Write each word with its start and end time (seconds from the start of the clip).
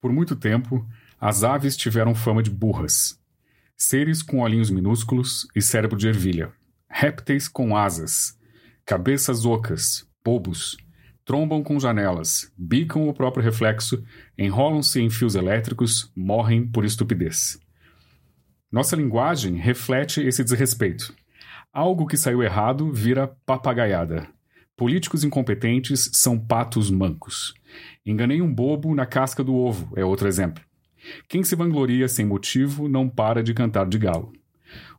Por 0.00 0.12
muito 0.12 0.34
tempo, 0.34 0.86
as 1.20 1.44
aves 1.44 1.76
tiveram 1.76 2.14
fama 2.14 2.42
de 2.42 2.50
burras. 2.50 3.20
Seres 3.76 4.22
com 4.22 4.40
olhinhos 4.40 4.70
minúsculos 4.70 5.46
e 5.54 5.60
cérebro 5.60 5.98
de 5.98 6.08
ervilha. 6.08 6.52
Répteis 6.88 7.48
com 7.48 7.76
asas. 7.76 8.38
Cabeças 8.84 9.44
ocas, 9.44 10.06
bobos. 10.24 10.76
Trombam 11.24 11.62
com 11.62 11.78
janelas, 11.78 12.52
bicam 12.56 13.08
o 13.08 13.14
próprio 13.14 13.44
reflexo, 13.44 14.02
enrolam-se 14.36 15.00
em 15.00 15.08
fios 15.08 15.34
elétricos, 15.34 16.10
morrem 16.16 16.66
por 16.66 16.84
estupidez. 16.84 17.60
Nossa 18.72 18.96
linguagem 18.96 19.54
reflete 19.56 20.20
esse 20.20 20.42
desrespeito. 20.42 21.14
Algo 21.72 22.06
que 22.06 22.16
saiu 22.16 22.42
errado 22.42 22.92
vira 22.92 23.28
papagaiada. 23.46 24.28
Políticos 24.80 25.24
incompetentes 25.24 26.08
são 26.14 26.38
patos 26.38 26.90
mancos. 26.90 27.52
Enganei 28.06 28.40
um 28.40 28.50
bobo 28.50 28.94
na 28.94 29.04
casca 29.04 29.44
do 29.44 29.54
ovo, 29.54 29.92
é 29.94 30.02
outro 30.02 30.26
exemplo. 30.26 30.64
Quem 31.28 31.44
se 31.44 31.54
vangloria 31.54 32.08
sem 32.08 32.24
motivo 32.24 32.88
não 32.88 33.06
para 33.06 33.42
de 33.42 33.52
cantar 33.52 33.86
de 33.86 33.98
galo. 33.98 34.32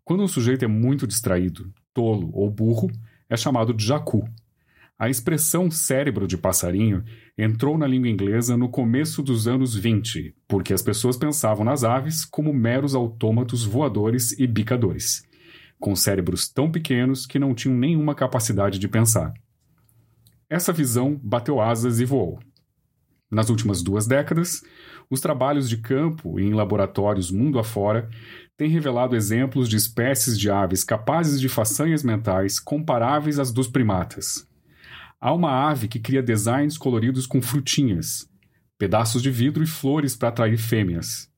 Quando 0.06 0.22
um 0.22 0.28
sujeito 0.28 0.64
é 0.64 0.68
muito 0.68 1.08
distraído, 1.08 1.74
tolo 1.96 2.30
ou 2.32 2.48
burro, 2.48 2.92
é 3.28 3.36
chamado 3.36 3.74
de 3.74 3.84
jacu. 3.84 4.24
A 5.00 5.09
expressão 5.09 5.72
cérebro 5.72 6.28
de 6.28 6.38
passarinho 6.38 7.04
entrou 7.36 7.76
na 7.76 7.88
língua 7.88 8.08
inglesa 8.08 8.56
no 8.56 8.70
começo 8.70 9.24
dos 9.24 9.48
anos 9.48 9.76
20, 9.76 10.36
porque 10.48 10.76
as 10.76 10.84
pessoas 10.84 11.18
pensavam 11.18 11.66
nas 11.66 11.84
aves 11.84 12.24
como 12.24 12.54
meros 12.54 12.94
autômatos 12.94 13.66
voadores 13.66 14.32
e 14.38 14.46
bicadores, 14.46 15.24
com 15.80 15.96
cérebros 15.96 16.48
tão 16.48 16.72
pequenos 16.72 17.26
que 17.26 17.40
não 17.40 17.56
tinham 17.56 17.76
nenhuma 17.76 18.14
capacidade 18.14 18.78
de 18.78 18.88
pensar. 18.88 19.34
Essa 20.52 20.73
visão 20.73 21.17
bateu 21.23 21.61
asas 21.61 22.02
e 22.02 22.05
voou. 22.05 22.38
Nas 23.31 23.49
últimas 23.49 23.81
duas 23.81 24.05
décadas, 24.05 24.61
os 25.09 25.21
trabalhos 25.21 25.69
de 25.69 25.77
campo 25.77 26.38
e 26.38 26.44
em 26.44 26.53
laboratórios 26.53 27.31
mundo 27.31 27.57
afora 27.57 28.09
têm 28.57 28.69
revelado 28.69 29.16
exemplos 29.16 29.69
de 29.69 29.77
espécies 29.77 30.38
de 30.38 30.52
aves 30.52 30.83
capazes 30.83 31.39
de 31.39 31.47
façanhas 31.47 32.03
mentais 32.03 32.59
comparáveis 32.59 33.40
às 33.40 33.50
dos 33.50 33.69
primatas. 33.69 34.45
Há 35.22 35.34
uma 35.34 35.69
ave 35.69 35.88
que 35.88 36.01
cria 36.01 36.22
designs 36.22 36.78
coloridos 36.78 37.25
com 37.25 37.41
frutinhas, 37.41 38.29
pedaços 38.78 39.22
de 39.22 39.31
vidro 39.31 39.63
e 39.63 39.67
flores 39.67 40.17
para 40.17 40.28
atrair 40.28 40.57
fêmeas, 40.57 41.29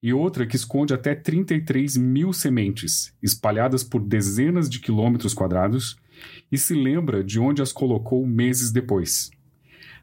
e 0.00 0.12
outra 0.12 0.46
que 0.46 0.54
esconde 0.54 0.94
até 0.94 1.12
33 1.16 1.96
mil 1.96 2.32
sementes, 2.32 3.12
espalhadas 3.20 3.82
por 3.82 4.00
dezenas 4.00 4.70
de 4.70 4.78
quilômetros 4.78 5.34
quadrados, 5.34 5.96
e 6.50 6.58
se 6.58 6.74
lembra 6.74 7.22
de 7.22 7.38
onde 7.38 7.62
as 7.62 7.72
colocou 7.72 8.26
meses 8.26 8.70
depois. 8.70 9.30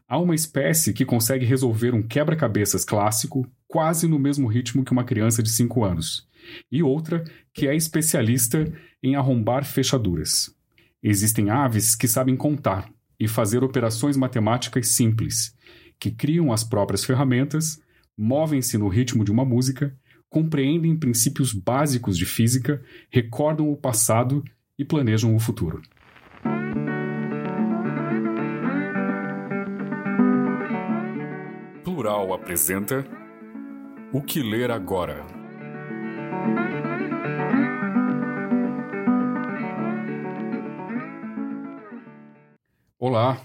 Há 0.08 0.18
uma 0.18 0.34
espécie 0.34 0.94
que 0.94 1.04
consegue 1.04 1.44
resolver 1.44 1.94
um 1.94 2.02
quebra-cabeças 2.02 2.84
clássico 2.84 3.46
quase 3.66 4.08
no 4.08 4.18
mesmo 4.18 4.48
ritmo 4.48 4.84
que 4.84 4.92
uma 4.92 5.04
criança 5.04 5.42
de 5.42 5.50
5 5.50 5.84
anos, 5.84 6.26
e 6.72 6.82
outra 6.82 7.22
que 7.52 7.68
é 7.68 7.76
especialista 7.76 8.72
em 9.02 9.16
arrombar 9.16 9.64
fechaduras. 9.64 10.50
Existem 11.02 11.50
aves 11.50 11.94
que 11.94 12.08
sabem 12.08 12.36
contar 12.36 12.90
e 13.20 13.28
fazer 13.28 13.62
operações 13.62 14.16
matemáticas 14.16 14.88
simples, 14.88 15.54
que 16.00 16.10
criam 16.10 16.52
as 16.52 16.64
próprias 16.64 17.04
ferramentas, 17.04 17.78
movem-se 18.16 18.78
no 18.78 18.88
ritmo 18.88 19.24
de 19.24 19.30
uma 19.30 19.44
música, 19.44 19.94
compreendem 20.30 20.96
princípios 20.96 21.52
básicos 21.52 22.16
de 22.16 22.24
física, 22.24 22.82
recordam 23.10 23.70
o 23.70 23.76
passado 23.76 24.42
e 24.78 24.84
planejam 24.84 25.34
o 25.34 25.38
futuro. 25.38 25.82
Plural 31.84 32.32
apresenta 32.32 33.04
O 34.12 34.22
que 34.22 34.42
ler 34.42 34.70
agora? 34.70 35.26
Olá, 42.98 43.40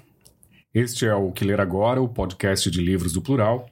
este 0.73 1.05
é 1.05 1.13
o 1.13 1.31
Que 1.31 1.45
Ler 1.45 1.61
Agora, 1.61 2.01
o 2.01 2.09
podcast 2.09 2.69
de 2.69 2.81
livros 2.81 3.13
do 3.13 3.21
Plural. 3.21 3.65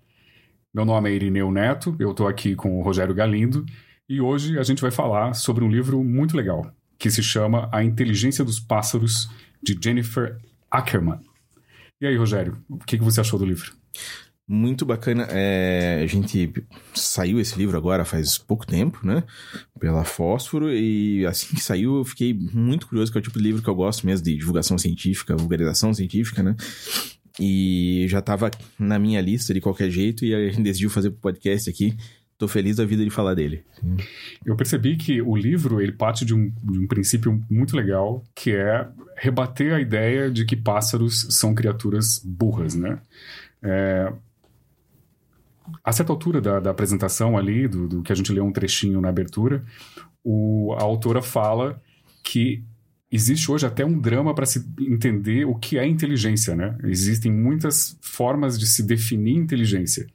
Meu 0.74 0.86
nome 0.86 1.10
é 1.10 1.14
Irineu 1.14 1.52
Neto, 1.52 1.96
eu 2.00 2.12
estou 2.12 2.28
aqui 2.28 2.56
com 2.56 2.80
o 2.80 2.82
Rogério 2.82 3.14
Galindo 3.14 3.66
e 4.08 4.22
hoje 4.22 4.58
a 4.58 4.64
gente 4.64 4.82
vai 4.82 4.92
falar 4.92 5.34
sobre 5.34 5.64
um 5.64 5.70
livro 5.70 6.04
muito 6.04 6.38
legal 6.38 6.72
que 7.02 7.10
se 7.10 7.24
chama 7.24 7.68
A 7.72 7.84
Inteligência 7.84 8.46
dos 8.46 8.60
Pássaros, 8.60 9.28
de 9.62 9.76
Jennifer 9.84 10.38
Ackerman. 10.70 11.20
E 12.00 12.06
aí, 12.06 12.16
Rogério, 12.16 12.64
o 12.70 12.78
que, 12.78 12.96
que 12.96 13.04
você 13.04 13.20
achou 13.20 13.40
do 13.40 13.46
livro? 13.46 13.74
Muito 14.48 14.86
bacana. 14.86 15.28
É, 15.32 16.02
a 16.04 16.06
gente 16.06 16.54
saiu 16.94 17.40
esse 17.40 17.58
livro 17.58 17.76
agora 17.76 18.06
faz 18.06 18.38
pouco 18.38 18.68
tempo, 18.68 19.00
né? 19.04 19.24
Pela 19.80 20.04
Fósforo. 20.04 20.72
E 20.72 21.26
assim 21.26 21.56
que 21.56 21.62
saiu, 21.64 21.98
eu 21.98 22.06
fiquei 22.06 22.36
muito 22.36 22.88
curioso, 22.88 23.12
que 23.12 23.18
é 23.18 23.20
o 23.20 23.24
tipo 23.24 23.40
de 23.40 23.46
livro 23.46 23.64
que 23.64 23.70
eu 23.70 23.76
gosto 23.76 24.06
mesmo 24.06 24.24
de 24.24 24.38
divulgação 24.38 24.78
científica, 24.78 25.36
vulgarização 25.36 25.92
científica, 25.96 26.44
né? 26.44 26.56
E 27.40 28.06
já 28.10 28.20
estava 28.20 28.52
na 28.78 29.00
minha 29.00 29.22
lista 29.22 29.56
de 29.56 29.62
qualquer 29.62 29.90
jeito, 29.90 30.24
e 30.24 30.36
a 30.36 30.50
gente 30.50 30.62
decidiu 30.62 30.90
fazer 30.92 31.08
o 31.08 31.14
podcast 31.14 31.68
aqui. 31.68 31.98
Tô 32.42 32.48
feliz 32.48 32.78
da 32.78 32.86
vida 32.86 33.04
de 33.04 33.12
falar 33.12 33.36
dele. 33.36 33.64
Eu 34.44 34.56
percebi 34.56 34.98
que 34.98 35.22
o 35.22 35.36
livro 35.36 35.80
ele 35.80 35.92
parte 35.92 36.26
de 36.26 36.34
um, 36.34 36.50
de 36.50 36.80
um 36.80 36.88
princípio 36.88 37.40
muito 37.48 37.78
legal, 37.78 38.24
que 38.34 38.50
é 38.50 38.88
rebater 39.16 39.72
a 39.76 39.80
ideia 39.80 40.32
de 40.32 40.44
que 40.44 40.56
pássaros 40.56 41.28
são 41.30 41.54
criaturas 41.54 42.20
burras, 42.26 42.74
né? 42.74 43.00
É, 43.62 44.12
a 45.84 45.92
certa 45.92 46.12
altura 46.12 46.42
da, 46.42 46.60
da 46.60 46.72
apresentação 46.72 47.38
ali, 47.38 47.68
do, 47.68 47.88
do, 47.88 48.02
que 48.02 48.12
a 48.12 48.16
gente 48.16 48.34
leu 48.34 48.44
um 48.44 48.52
trechinho 48.52 49.00
na 49.00 49.10
abertura, 49.10 49.64
o, 50.24 50.74
a 50.80 50.82
autora 50.82 51.22
fala 51.22 51.80
que 52.24 52.64
existe 53.12 53.52
hoje 53.52 53.68
até 53.68 53.86
um 53.86 54.00
drama 54.00 54.34
para 54.34 54.48
se 54.48 54.68
entender 54.80 55.46
o 55.46 55.54
que 55.54 55.78
é 55.78 55.86
inteligência, 55.86 56.56
né? 56.56 56.76
Existem 56.86 57.32
muitas 57.32 57.96
formas 58.02 58.58
de 58.58 58.66
se 58.66 58.82
definir 58.82 59.36
inteligência. 59.36 60.08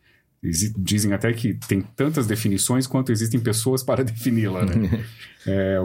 Dizem 0.79 1.13
até 1.13 1.33
que 1.33 1.55
tem 1.55 1.81
tantas 1.81 2.27
definições 2.27 2.87
quanto 2.87 3.13
existem 3.13 3.41
pessoas 3.41 3.83
para 3.83 4.03
defini-la, 4.05 4.65
né? 4.65 5.05
é, 5.47 5.79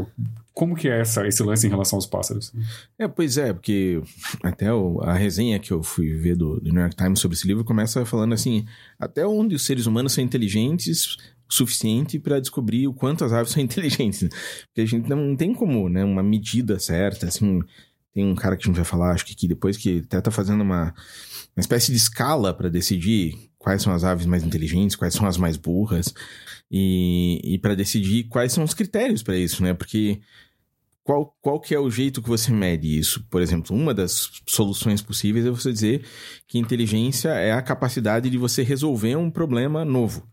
como 0.54 0.76
que 0.76 0.88
é 0.90 1.00
essa, 1.00 1.26
esse 1.28 1.42
lance 1.42 1.66
em 1.66 1.70
relação 1.70 1.98
aos 1.98 2.06
pássaros? 2.06 2.54
É, 3.00 3.08
pois 3.08 3.38
é, 3.38 3.54
porque 3.54 4.02
até 4.44 4.74
o, 4.74 5.00
a 5.02 5.14
resenha 5.14 5.60
que 5.60 5.72
eu 5.72 5.82
fui 5.82 6.14
ver 6.14 6.36
do, 6.36 6.60
do, 6.60 6.72
New 6.72 6.82
York 6.82 6.96
Times 6.96 7.20
sobre 7.20 7.38
esse 7.38 7.48
livro 7.48 7.64
começa 7.64 8.06
falando 8.06 8.34
assim, 8.34 8.66
até 9.00 9.26
onde 9.26 9.56
os 9.56 9.66
seres 9.66 9.86
humanos 9.86 10.14
são 10.14 10.24
inteligentes 10.24 11.18
o 11.50 11.54
suficiente 11.54 12.20
para 12.20 12.40
descobrir 12.40 12.88
o 12.88 12.94
quanto 12.94 13.24
as 13.24 13.32
aves 13.32 13.52
são 13.52 13.62
inteligentes. 13.64 14.28
Porque 14.68 14.82
a 14.82 14.86
gente 14.86 15.10
não 15.10 15.36
tem 15.36 15.54
como, 15.54 15.88
né, 15.88 16.04
uma 16.04 16.24
medida 16.24 16.80
certa, 16.80 17.28
assim, 17.28 17.62
tem 18.14 18.26
um 18.26 18.36
cara 18.36 18.58
que 18.58 18.64
a 18.64 18.68
gente 18.68 18.76
vai 18.76 18.86
falar, 18.86 19.12
acho 19.12 19.26
que 19.26 19.34
aqui 19.34 19.48
depois, 19.48 19.78
que 19.78 20.04
até 20.06 20.20
tá 20.20 20.32
fazendo 20.32 20.62
uma, 20.62 20.94
uma 21.56 21.62
espécie 21.62 21.92
de 21.92 21.98
escala 21.98 22.54
para 22.54 22.70
decidir 22.70 23.51
quais 23.62 23.82
são 23.82 23.94
as 23.94 24.04
aves 24.04 24.26
mais 24.26 24.44
inteligentes, 24.44 24.96
quais 24.96 25.14
são 25.14 25.28
as 25.28 25.38
mais 25.38 25.58
burras, 25.58 26.14
e, 26.70 27.40
e 27.44 27.58
para 27.60 27.76
decidir 27.76 28.26
quais 28.26 28.52
são 28.52 28.64
os 28.64 28.74
critérios 28.74 29.22
para 29.24 29.38
isso, 29.38 29.64
né? 29.64 29.74
Porque 29.74 30.22
qual, 31.04 31.36
qual 31.42 31.60
que 31.60 31.74
é 31.74 31.80
o 31.80 31.90
jeito 31.90 32.22
que 32.22 32.30
você 32.30 32.52
mede 32.52 32.98
isso? 32.98 33.26
Por 33.30 33.42
exemplo, 33.42 33.76
uma 33.76 33.94
das 33.94 34.30
soluções 34.48 35.02
possíveis 35.02 35.46
é 35.46 35.50
você 35.50 35.72
dizer 35.72 36.06
que 36.48 36.60
inteligência 36.60 37.30
é 37.30 37.52
a 37.52 37.62
capacidade 37.62 38.30
de 38.30 38.38
você 38.38 38.64
resolver 38.64 39.16
um 39.16 39.30
problema 39.30 39.84
novo. 39.84 40.28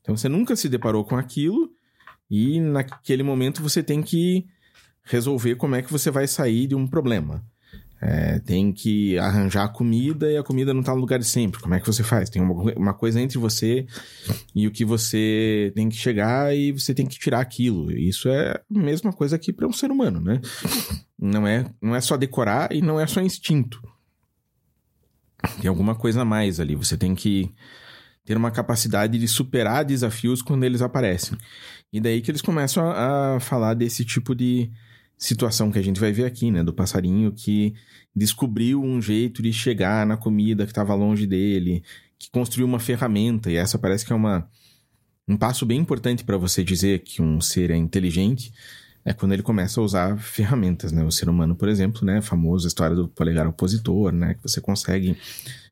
Então 0.00 0.16
você 0.16 0.28
nunca 0.28 0.54
se 0.56 0.68
deparou 0.68 1.04
com 1.04 1.16
aquilo 1.16 1.70
e 2.30 2.60
naquele 2.60 3.22
momento 3.22 3.62
você 3.62 3.82
tem 3.82 4.02
que 4.02 4.46
resolver 5.02 5.56
como 5.56 5.74
é 5.74 5.82
que 5.82 5.90
você 5.90 6.10
vai 6.10 6.28
sair 6.28 6.66
de 6.66 6.74
um 6.74 6.86
problema. 6.86 7.44
É, 8.02 8.38
tem 8.38 8.72
que 8.72 9.18
arranjar 9.18 9.68
comida 9.68 10.32
e 10.32 10.36
a 10.36 10.42
comida 10.42 10.72
não 10.72 10.80
está 10.80 10.94
no 10.94 11.00
lugar 11.00 11.18
de 11.18 11.24
sempre. 11.26 11.60
Como 11.60 11.74
é 11.74 11.80
que 11.80 11.86
você 11.86 12.02
faz? 12.02 12.30
Tem 12.30 12.40
uma, 12.40 12.72
uma, 12.72 12.94
coisa 12.94 13.20
entre 13.20 13.36
você 13.36 13.86
e 14.54 14.66
o 14.66 14.70
que 14.70 14.86
você 14.86 15.70
tem 15.74 15.88
que 15.88 15.96
chegar 15.96 16.56
e 16.56 16.72
você 16.72 16.94
tem 16.94 17.06
que 17.06 17.18
tirar 17.18 17.40
aquilo. 17.40 17.92
Isso 17.92 18.30
é 18.30 18.52
a 18.52 18.62
mesma 18.70 19.12
coisa 19.12 19.36
aqui 19.36 19.52
para 19.52 19.66
um 19.66 19.72
ser 19.72 19.90
humano, 19.90 20.18
né? 20.18 20.40
Não 21.18 21.46
é, 21.46 21.66
não 21.82 21.94
é 21.94 22.00
só 22.00 22.16
decorar 22.16 22.72
e 22.72 22.80
não 22.80 22.98
é 22.98 23.06
só 23.06 23.20
instinto. 23.20 23.82
Tem 25.60 25.68
alguma 25.68 25.94
coisa 25.94 26.22
a 26.22 26.24
mais 26.24 26.58
ali. 26.58 26.74
Você 26.74 26.96
tem 26.96 27.14
que 27.14 27.52
ter 28.24 28.36
uma 28.36 28.50
capacidade 28.50 29.18
de 29.18 29.28
superar 29.28 29.84
desafios 29.84 30.40
quando 30.40 30.64
eles 30.64 30.80
aparecem. 30.80 31.36
E 31.92 32.00
daí 32.00 32.22
que 32.22 32.30
eles 32.30 32.42
começam 32.42 32.88
a, 32.88 33.36
a 33.36 33.40
falar 33.40 33.74
desse 33.74 34.04
tipo 34.04 34.34
de 34.34 34.70
situação 35.20 35.70
que 35.70 35.78
a 35.78 35.82
gente 35.82 36.00
vai 36.00 36.10
ver 36.10 36.24
aqui, 36.24 36.50
né? 36.50 36.64
Do 36.64 36.72
passarinho 36.72 37.30
que 37.30 37.74
descobriu 38.16 38.82
um 38.82 39.00
jeito 39.00 39.42
de 39.42 39.52
chegar 39.52 40.06
na 40.06 40.16
comida 40.16 40.64
que 40.64 40.72
estava 40.72 40.94
longe 40.94 41.26
dele, 41.26 41.84
que 42.18 42.30
construiu 42.30 42.66
uma 42.66 42.80
ferramenta, 42.80 43.50
e 43.50 43.56
essa 43.56 43.78
parece 43.78 44.04
que 44.04 44.14
é 44.14 44.16
uma, 44.16 44.48
um 45.28 45.36
passo 45.36 45.66
bem 45.66 45.78
importante 45.78 46.24
para 46.24 46.38
você 46.38 46.64
dizer 46.64 47.00
que 47.00 47.20
um 47.20 47.38
ser 47.38 47.70
é 47.70 47.76
inteligente, 47.76 48.50
é 49.04 49.12
quando 49.12 49.32
ele 49.32 49.42
começa 49.42 49.78
a 49.78 49.84
usar 49.84 50.18
ferramentas, 50.18 50.90
né? 50.90 51.04
O 51.04 51.12
ser 51.12 51.28
humano, 51.28 51.54
por 51.54 51.68
exemplo, 51.68 52.04
né? 52.04 52.18
A 52.18 52.22
famosa 52.22 52.66
história 52.66 52.96
do 52.96 53.06
polegar 53.06 53.46
opositor, 53.46 54.12
né? 54.12 54.34
Que 54.34 54.42
você 54.42 54.60
consegue 54.60 55.18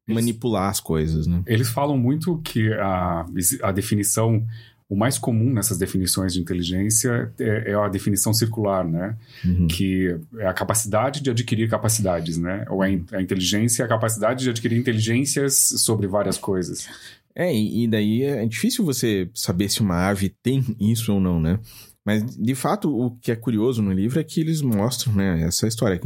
manipular 0.06 0.68
as 0.68 0.80
coisas, 0.80 1.26
né? 1.26 1.42
Eles 1.46 1.68
falam 1.70 1.96
muito 1.96 2.38
que 2.42 2.70
a, 2.74 3.26
a 3.62 3.72
definição 3.72 4.46
o 4.88 4.96
mais 4.96 5.18
comum 5.18 5.52
nessas 5.52 5.76
definições 5.76 6.32
de 6.32 6.40
inteligência 6.40 7.30
é, 7.38 7.72
é 7.72 7.74
a 7.74 7.88
definição 7.88 8.32
circular, 8.32 8.84
né? 8.84 9.16
Uhum. 9.44 9.66
Que 9.66 10.16
é 10.38 10.46
a 10.46 10.54
capacidade 10.54 11.20
de 11.20 11.30
adquirir 11.30 11.68
capacidades, 11.68 12.38
né? 12.38 12.64
Ou 12.70 12.82
a, 12.82 12.86
a 12.86 13.22
inteligência 13.22 13.82
é 13.82 13.86
a 13.86 13.88
capacidade 13.88 14.44
de 14.44 14.50
adquirir 14.50 14.78
inteligências 14.78 15.54
sobre 15.76 16.06
várias 16.06 16.38
coisas. 16.38 16.88
É, 17.34 17.54
e 17.54 17.86
daí 17.86 18.24
é 18.24 18.46
difícil 18.46 18.84
você 18.84 19.30
saber 19.34 19.68
se 19.68 19.80
uma 19.80 20.08
ave 20.08 20.34
tem 20.42 20.64
isso 20.80 21.12
ou 21.12 21.20
não, 21.20 21.38
né? 21.38 21.60
Mas, 22.04 22.24
de 22.36 22.54
fato, 22.54 22.90
o 22.90 23.10
que 23.18 23.30
é 23.30 23.36
curioso 23.36 23.82
no 23.82 23.92
livro 23.92 24.18
é 24.18 24.24
que 24.24 24.40
eles 24.40 24.62
mostram, 24.62 25.14
né, 25.14 25.42
essa 25.42 25.68
história. 25.68 26.00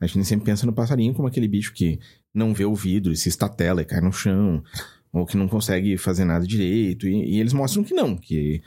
A 0.00 0.06
gente 0.06 0.24
sempre 0.24 0.46
pensa 0.46 0.64
no 0.64 0.72
passarinho 0.72 1.12
como 1.12 1.26
aquele 1.26 1.48
bicho 1.48 1.74
que 1.74 1.98
não 2.32 2.54
vê 2.54 2.64
o 2.64 2.74
vidro 2.74 3.12
e 3.12 3.16
se 3.16 3.28
estatela 3.28 3.82
e 3.82 3.84
cai 3.84 4.00
no 4.00 4.12
chão 4.12 4.62
ou 5.12 5.26
que 5.26 5.36
não 5.36 5.48
consegue 5.48 5.96
fazer 5.96 6.24
nada 6.24 6.46
direito. 6.46 7.06
E, 7.06 7.36
e, 7.36 7.40
eles 7.40 7.52
mostram 7.52 7.82
que 7.82 7.94
não, 7.94 8.16
que 8.16 8.62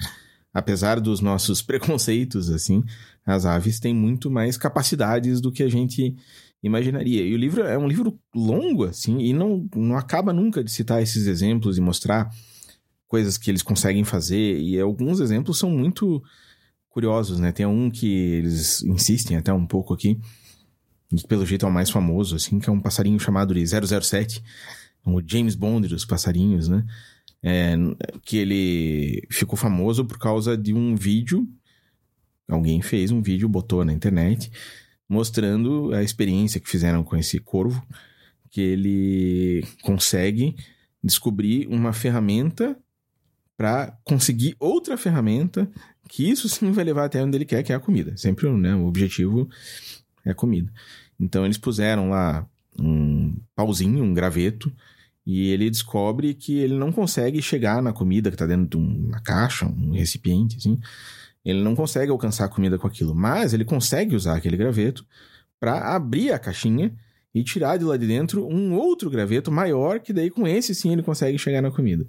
apesar 0.53 0.99
dos 0.99 1.21
nossos 1.21 1.61
preconceitos, 1.63 2.49
assim, 2.49 2.83
as 3.25 3.45
aves 3.45 3.79
têm 3.79 3.93
muito 3.93 4.29
mais 4.29 4.57
capacidades 4.57 5.39
do 5.39 5.51
que 5.51 5.63
a 5.63 5.69
gente 5.69 6.15
imaginaria. 6.61 7.25
E 7.25 7.33
o 7.33 7.37
livro 7.37 7.63
é 7.63 7.77
um 7.77 7.87
livro 7.87 8.19
longo, 8.33 8.85
assim, 8.85 9.19
e 9.19 9.33
não, 9.33 9.67
não 9.75 9.97
acaba 9.97 10.31
nunca 10.31 10.63
de 10.63 10.71
citar 10.71 11.01
esses 11.01 11.27
exemplos 11.27 11.77
e 11.77 11.81
mostrar 11.81 12.29
coisas 13.07 13.37
que 13.37 13.51
eles 13.51 13.61
conseguem 13.61 14.03
fazer. 14.03 14.59
E 14.59 14.79
alguns 14.79 15.19
exemplos 15.19 15.57
são 15.57 15.69
muito 15.69 16.23
curiosos, 16.89 17.39
né? 17.39 17.51
Tem 17.51 17.65
um 17.65 17.89
que 17.89 18.07
eles 18.07 18.81
insistem 18.83 19.35
até 19.35 19.51
um 19.51 19.65
pouco 19.65 19.93
aqui, 19.93 20.19
pelo 21.27 21.45
jeito 21.45 21.65
é 21.65 21.69
o 21.69 21.71
mais 21.71 21.89
famoso, 21.89 22.35
assim, 22.35 22.59
que 22.59 22.69
é 22.69 22.73
um 22.73 22.79
passarinho 22.79 23.19
chamado 23.19 23.53
de 23.53 23.65
007 23.65 24.41
o 25.05 25.21
James 25.25 25.55
Bond 25.55 25.87
dos 25.87 26.05
passarinhos, 26.05 26.67
né? 26.67 26.85
É, 27.41 27.75
que 28.21 28.37
ele 28.37 29.27
ficou 29.29 29.57
famoso 29.57 30.05
por 30.05 30.17
causa 30.17 30.57
de 30.57 30.73
um 30.73 30.95
vídeo. 30.95 31.47
Alguém 32.47 32.81
fez 32.81 33.11
um 33.11 33.21
vídeo, 33.21 33.49
botou 33.49 33.83
na 33.83 33.91
internet, 33.91 34.51
mostrando 35.09 35.93
a 35.93 36.01
experiência 36.01 36.59
que 36.59 36.69
fizeram 36.69 37.03
com 37.03 37.17
esse 37.17 37.39
corvo, 37.39 37.85
que 38.49 38.61
ele 38.61 39.65
consegue 39.81 40.55
descobrir 41.03 41.67
uma 41.67 41.91
ferramenta 41.91 42.77
para 43.57 43.97
conseguir 44.03 44.55
outra 44.59 44.97
ferramenta, 44.97 45.69
que 46.09 46.29
isso 46.29 46.47
sim 46.49 46.71
vai 46.71 46.83
levar 46.83 47.05
até 47.05 47.23
onde 47.23 47.37
ele 47.37 47.45
quer, 47.45 47.63
que 47.63 47.73
é 47.73 47.75
a 47.75 47.79
comida. 47.79 48.15
Sempre 48.17 48.49
né, 48.49 48.75
o 48.75 48.85
objetivo 48.85 49.49
é 50.25 50.31
a 50.31 50.35
comida. 50.35 50.71
Então 51.19 51.45
eles 51.45 51.57
puseram 51.57 52.09
lá 52.09 52.47
um 52.79 53.35
pauzinho, 53.55 54.03
um 54.03 54.13
graveto, 54.13 54.73
e 55.25 55.49
ele 55.49 55.69
descobre 55.69 56.33
que 56.33 56.57
ele 56.57 56.75
não 56.75 56.91
consegue 56.91 57.41
chegar 57.41 57.81
na 57.81 57.93
comida 57.93 58.29
que 58.29 58.35
está 58.35 58.45
dentro 58.45 58.67
de 58.67 58.77
uma 58.77 59.21
caixa, 59.21 59.65
um 59.65 59.91
recipiente, 59.91 60.57
assim. 60.57 60.79
Ele 61.45 61.61
não 61.61 61.75
consegue 61.75 62.11
alcançar 62.11 62.45
a 62.45 62.49
comida 62.49 62.77
com 62.77 62.87
aquilo, 62.87 63.13
mas 63.15 63.53
ele 63.53 63.65
consegue 63.65 64.15
usar 64.15 64.35
aquele 64.35 64.57
graveto 64.57 65.05
para 65.59 65.95
abrir 65.95 66.31
a 66.31 66.39
caixinha 66.39 66.93
e 67.33 67.43
tirar 67.43 67.77
de 67.77 67.85
lá 67.85 67.97
de 67.97 68.05
dentro 68.05 68.45
um 68.47 68.75
outro 68.75 69.09
graveto 69.09 69.51
maior, 69.51 69.99
que 69.99 70.13
daí 70.13 70.29
com 70.29 70.47
esse 70.47 70.75
sim 70.75 70.91
ele 70.91 71.03
consegue 71.03 71.37
chegar 71.37 71.61
na 71.61 71.71
comida. 71.71 72.07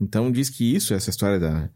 Então 0.00 0.32
diz 0.32 0.48
que 0.48 0.74
isso, 0.74 0.94
essa 0.94 1.10
história 1.10 1.38
da, 1.38 1.68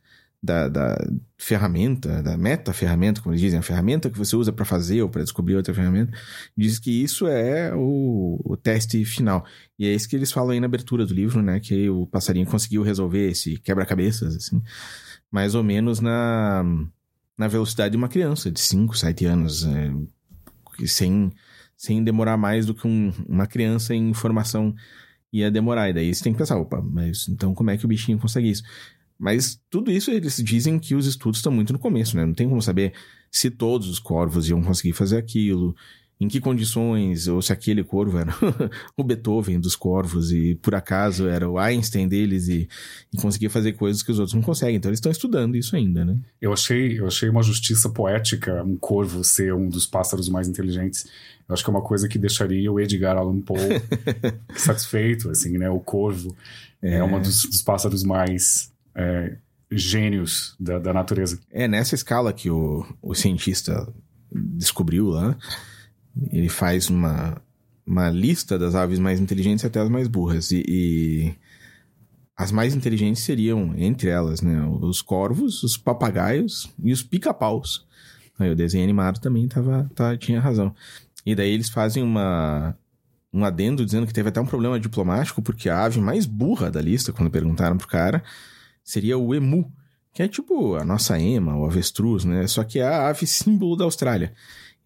da, 0.45 0.69
da 0.69 1.11
ferramenta, 1.39 2.23
da 2.23 2.37
meta-ferramenta, 2.37 3.23
como 3.23 3.33
eles 3.33 3.41
dizem, 3.41 3.59
a 3.59 3.63
ferramenta 3.63 4.11
que 4.11 4.19
você 4.19 4.37
usa 4.37 4.53
para 4.53 4.67
fazer 4.67 5.01
ou 5.01 5.09
para 5.09 5.23
descobrir 5.23 5.57
outra 5.57 5.73
ferramenta, 5.73 6.13
diz 6.55 6.79
que 6.79 6.91
isso 6.91 7.27
é 7.27 7.75
o, 7.75 8.39
o, 8.45 8.55
teste 8.55 9.03
final. 9.07 9.47
E 9.79 9.87
é 9.87 9.95
isso 9.95 10.07
que 10.07 10.15
eles 10.15 10.31
falam 10.31 10.51
aí 10.51 10.61
na 10.61 10.67
abertura 10.67 11.07
do 11.07 11.15
livro, 11.15 11.41
né? 11.43 11.61
Que 11.61 11.89
o 11.89 12.07
passarinho 12.07 12.47
conseguiu 12.47 12.83
resolver 12.83 13.31
esse 13.31 13.57
quebra-cabeças, 13.59 14.37
assim, 14.37 14.63
mais 15.33 15.55
ou 15.55 15.63
menos 15.63 15.99
na, 16.01 16.63
na 17.39 17.49
velocidade 17.49 17.93
de 17.93 17.97
uma 17.97 18.09
criança 18.09 18.51
de 18.51 18.61
5, 18.61 18.99
7 18.99 19.25
anos, 19.25 19.65
é, 19.65 19.91
sem, 20.87 21.33
sem 21.75 22.05
demorar 22.05 22.37
mais 22.37 22.67
do 22.67 22.75
que 22.75 22.87
um, 22.87 23.15
uma 23.27 23.47
criança 23.47 23.95
em 23.95 24.13
formação 24.13 24.75
ia 25.33 25.51
demorar. 25.51 25.89
E 25.89 25.95
daí 25.95 26.15
você 26.15 26.23
tem 26.23 26.35
que 26.35 26.39
pensar, 26.39 26.59
opa, 26.59 26.83
mas 26.83 27.29
então 27.31 27.55
como 27.55 27.71
é 27.71 27.79
que 27.79 27.87
o 27.87 27.89
bichinho 27.89 28.19
consegue 28.19 28.51
isso? 28.51 28.63
Mas 29.19 29.61
tudo 29.71 29.91
isso 29.91 30.11
eles 30.11 30.37
dizem 30.43 30.79
que 30.79 30.95
os 30.95 31.07
estudos 31.07 31.39
estão 31.39 31.53
muito 31.53 31.73
no 31.73 31.79
começo, 31.79 32.17
né? 32.17 32.25
Não 32.25 32.35
tem 32.35 32.49
como 32.49 32.61
saber 32.61 32.93
se 33.31 33.51
todos 33.51 33.89
os 33.89 33.99
corvos 33.99 34.49
iam 34.49 34.63
conseguir 34.63 34.93
fazer 34.93 35.17
aquilo, 35.17 35.75
em 36.21 36.29
que 36.29 36.41
condições, 36.41 37.27
ou 37.27 37.43
se 37.43 37.53
aquele 37.53 37.83
corvo 37.83 38.19
era 38.19 38.33
o 38.97 39.03
Beethoven 39.03 39.59
dos 39.59 39.75
corvos 39.75 40.31
e 40.31 40.55
por 40.57 40.75
acaso 40.75 41.29
era 41.29 41.49
o 41.49 41.59
Einstein 41.59 42.07
deles 42.07 42.49
e, 42.49 42.69
e 43.13 43.17
conseguia 43.17 43.51
fazer 43.51 43.73
coisas 43.73 44.03
que 44.03 44.13
os 44.13 44.19
outros 44.19 44.35
não 44.35 44.43
conseguem. 44.43 44.77
Então 44.77 44.89
eles 44.89 44.99
estão 44.99 45.11
estudando 45.11 45.57
isso 45.57 45.75
ainda, 45.75 46.05
né? 46.05 46.17
Eu 46.41 46.53
achei, 46.53 46.99
eu 46.99 47.07
achei 47.07 47.29
uma 47.29 47.43
justiça 47.43 47.89
poética 47.91 48.63
um 48.63 48.77
corvo 48.77 49.25
ser 49.25 49.53
um 49.53 49.69
dos 49.69 49.87
pássaros 49.87 50.29
mais 50.29 50.49
inteligentes. 50.49 51.07
Eu 51.49 51.53
acho 51.53 51.65
que 51.65 51.71
é 51.71 51.73
uma 51.73 51.83
coisa 51.83 52.09
que 52.09 52.19
deixaria 52.19 52.71
o 52.71 52.81
Edgar 52.81 53.17
Allan 53.17 53.41
Poe 53.41 53.59
satisfeito, 54.57 55.29
assim, 55.31 55.59
né? 55.59 55.69
O 55.69 55.81
corvo 55.81 56.35
é, 56.81 56.97
é 56.97 57.05
um 57.05 57.21
dos, 57.21 57.45
dos 57.45 57.61
pássaros 57.61 58.05
mais 58.05 58.73
é, 58.95 59.37
gênios 59.71 60.57
da, 60.59 60.79
da, 60.79 60.93
natureza. 60.93 61.41
É 61.51 61.67
nessa 61.67 61.95
escala 61.95 62.33
que 62.33 62.51
o, 62.51 62.87
o 63.03 63.15
cientista 63.15 63.93
descobriu 64.33 65.09
lá. 65.09 65.37
Ele 66.31 66.49
faz 66.49 66.89
uma, 66.89 67.41
uma 67.87 68.09
lista 68.11 68.59
das 68.59 68.75
aves 68.75 68.99
mais 68.99 69.21
inteligentes 69.21 69.65
até 69.65 69.81
as 69.81 69.89
mais 69.89 70.09
burras. 70.09 70.51
E, 70.51 70.65
e, 70.67 71.35
as 72.37 72.51
mais 72.51 72.75
inteligentes 72.75 73.23
seriam, 73.23 73.75
entre 73.77 74.09
elas, 74.09 74.41
né, 74.43 74.61
os 74.81 75.01
corvos, 75.01 75.63
os 75.63 75.77
papagaios 75.77 76.69
e 76.83 76.93
os 76.93 77.03
pica-paus. 77.03 77.87
Aí 78.39 78.51
o 78.51 78.57
desenho 78.57 78.83
animado 78.83 79.21
também 79.21 79.47
tava, 79.47 79.89
tá, 79.95 80.17
tinha 80.17 80.41
razão. 80.41 80.75
E 81.25 81.35
daí 81.35 81.51
eles 81.51 81.69
fazem 81.69 82.03
uma, 82.03 82.77
um 83.33 83.45
adendo 83.45 83.85
dizendo 83.85 84.07
que 84.07 84.13
teve 84.13 84.29
até 84.29 84.41
um 84.41 84.47
problema 84.47 84.81
diplomático, 84.81 85.41
porque 85.41 85.69
a 85.69 85.85
ave 85.85 86.01
mais 86.01 86.27
burra 86.27 86.71
da 86.71 86.81
lista, 86.83 87.13
quando 87.13 87.31
perguntaram 87.31 87.77
pro 87.77 87.87
cara, 87.87 88.23
seria 88.85 89.17
o 89.19 89.35
emu, 89.35 89.73
que 90.13 90.23
é 90.23 90.29
tipo 90.29 90.77
a 90.77 90.85
nossa 90.85 91.19
ema, 91.19 91.57
o 91.57 91.65
avestruz, 91.65 92.25
né? 92.25 92.47
Só 92.47 92.63
que 92.63 92.79
é 92.79 92.85
a 92.85 93.09
ave 93.09 93.27
símbolo 93.27 93.77
da 93.77 93.85
Austrália. 93.85 94.33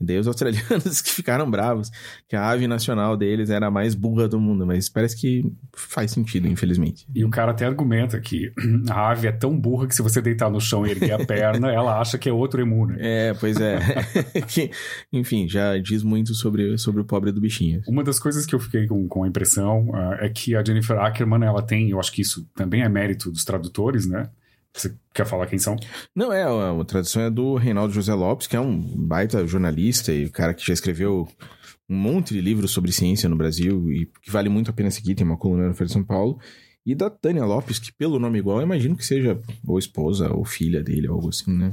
E 0.00 0.04
daí 0.04 0.18
os 0.18 0.28
australianos 0.28 1.00
que 1.02 1.10
ficaram 1.10 1.50
bravos, 1.50 1.90
que 2.28 2.36
a 2.36 2.48
ave 2.48 2.68
nacional 2.68 3.16
deles 3.16 3.50
era 3.50 3.66
a 3.66 3.70
mais 3.70 3.94
burra 3.94 4.28
do 4.28 4.38
mundo, 4.38 4.64
mas 4.64 4.88
parece 4.88 5.16
que 5.16 5.44
faz 5.74 6.12
sentido, 6.12 6.46
infelizmente. 6.46 7.06
E 7.14 7.24
o 7.24 7.30
cara 7.30 7.50
até 7.50 7.66
argumenta 7.66 8.20
que 8.20 8.52
a 8.88 9.10
ave 9.10 9.26
é 9.26 9.32
tão 9.32 9.58
burra 9.58 9.88
que 9.88 9.94
se 9.94 10.02
você 10.02 10.20
deitar 10.20 10.50
no 10.50 10.60
chão 10.60 10.86
e 10.86 10.90
erguer 10.90 11.12
a 11.12 11.24
perna, 11.24 11.70
ela 11.72 12.00
acha 12.00 12.16
que 12.16 12.28
é 12.28 12.32
outro 12.32 12.60
emu, 12.60 12.86
né? 12.86 12.96
É, 13.00 13.34
pois 13.34 13.60
é. 13.60 13.78
que, 14.46 14.70
enfim, 15.12 15.48
já 15.48 15.76
diz 15.78 16.02
muito 16.02 16.34
sobre, 16.34 16.78
sobre 16.78 17.00
o 17.00 17.04
pobre 17.04 17.32
do 17.32 17.40
bichinho. 17.40 17.82
Uma 17.88 18.04
das 18.04 18.20
coisas 18.20 18.46
que 18.46 18.54
eu 18.54 18.60
fiquei 18.60 18.86
com, 18.86 19.08
com 19.08 19.24
a 19.24 19.28
impressão 19.28 19.88
uh, 19.88 20.14
é 20.20 20.28
que 20.28 20.54
a 20.54 20.64
Jennifer 20.64 20.98
Ackerman, 20.98 21.44
ela 21.44 21.62
tem, 21.62 21.90
eu 21.90 21.98
acho 21.98 22.12
que 22.12 22.22
isso 22.22 22.48
também 22.54 22.82
é 22.82 22.88
mérito 22.88 23.30
dos 23.30 23.44
tradutores, 23.44 24.06
né? 24.06 24.30
Você 24.74 24.94
quer 25.12 25.26
falar 25.26 25.46
quem 25.46 25.58
são? 25.58 25.76
Não, 26.14 26.32
é, 26.32 26.42
a, 26.42 26.80
a 26.80 26.84
tradução 26.84 27.22
é 27.22 27.30
do 27.30 27.56
Reinaldo 27.56 27.92
José 27.92 28.14
Lopes, 28.14 28.46
que 28.46 28.56
é 28.56 28.60
um 28.60 28.80
baita 28.80 29.46
jornalista 29.46 30.12
e 30.12 30.28
cara 30.28 30.54
que 30.54 30.66
já 30.66 30.72
escreveu 30.72 31.28
um 31.88 31.96
monte 31.96 32.34
de 32.34 32.40
livros 32.40 32.70
sobre 32.70 32.92
ciência 32.92 33.28
no 33.28 33.36
Brasil 33.36 33.90
e 33.90 34.06
que 34.22 34.30
vale 34.30 34.48
muito 34.48 34.70
a 34.70 34.74
pena 34.74 34.90
seguir, 34.90 35.14
tem 35.14 35.26
uma 35.26 35.38
coluna 35.38 35.68
no 35.68 35.74
Folha 35.74 35.86
de 35.86 35.92
São 35.92 36.04
Paulo. 36.04 36.38
E 36.84 36.94
da 36.94 37.10
Tânia 37.10 37.44
Lopes, 37.44 37.78
que 37.78 37.92
pelo 37.92 38.18
nome 38.18 38.38
igual, 38.38 38.58
eu 38.58 38.62
imagino 38.62 38.96
que 38.96 39.04
seja 39.04 39.38
ou 39.66 39.78
esposa 39.78 40.32
ou 40.32 40.44
filha 40.44 40.82
dele, 40.82 41.06
algo 41.06 41.28
assim, 41.28 41.54
né? 41.54 41.72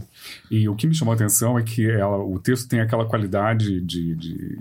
E 0.52 0.68
o 0.68 0.76
que 0.76 0.88
me 0.88 0.94
chamou 0.94 1.14
a 1.14 1.16
atenção 1.16 1.58
é 1.58 1.64
que 1.64 1.90
ela, 1.90 2.18
o 2.18 2.38
texto 2.38 2.68
tem 2.68 2.82
aquela 2.82 3.06
qualidade 3.06 3.80
de, 3.80 4.14
de, 4.14 4.60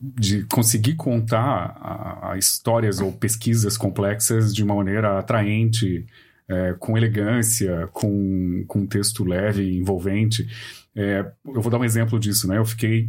de 0.00 0.44
conseguir 0.44 0.94
contar 0.94 1.76
a, 1.78 2.32
a 2.32 2.38
histórias 2.38 3.00
ou 3.00 3.12
pesquisas 3.12 3.76
complexas 3.76 4.54
de 4.54 4.62
uma 4.62 4.74
maneira 4.74 5.18
atraente, 5.18 6.06
é, 6.48 6.74
com 6.74 6.96
elegância, 6.96 7.88
com, 7.92 8.64
com 8.66 8.80
um 8.80 8.86
texto 8.86 9.24
leve, 9.24 9.76
envolvente. 9.76 10.46
É, 10.94 11.24
eu 11.44 11.60
vou 11.60 11.70
dar 11.70 11.78
um 11.78 11.84
exemplo 11.84 12.18
disso, 12.18 12.46
né? 12.46 12.58
Eu 12.58 12.64
fiquei 12.64 13.08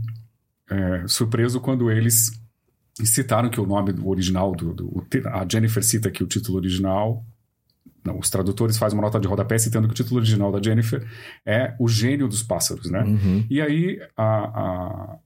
é, 0.69 1.03
surpreso 1.07 1.59
quando 1.59 1.91
eles 1.91 2.31
citaram 3.03 3.49
que 3.49 3.59
o 3.59 3.65
nome 3.65 3.91
do 3.91 4.07
original, 4.07 4.55
do, 4.55 4.73
do, 4.73 5.07
a 5.25 5.45
Jennifer 5.49 5.83
cita 5.83 6.07
aqui 6.07 6.23
o 6.23 6.27
título 6.27 6.57
original. 6.57 7.25
Não, 8.03 8.19
os 8.19 8.29
tradutores 8.29 8.77
fazem 8.77 8.97
uma 8.97 9.01
nota 9.03 9.19
de 9.19 9.27
rodapé 9.27 9.57
citando 9.57 9.87
que 9.87 9.93
o 9.93 9.95
título 9.95 10.17
original 10.17 10.51
da 10.51 10.61
Jennifer 10.61 11.05
é 11.45 11.73
O 11.79 11.87
Gênio 11.87 12.27
dos 12.27 12.43
Pássaros, 12.43 12.89
né? 12.89 13.03
Uhum. 13.03 13.45
E 13.49 13.59
aí, 13.59 13.99
a, 14.15 14.23
a, 14.25 15.17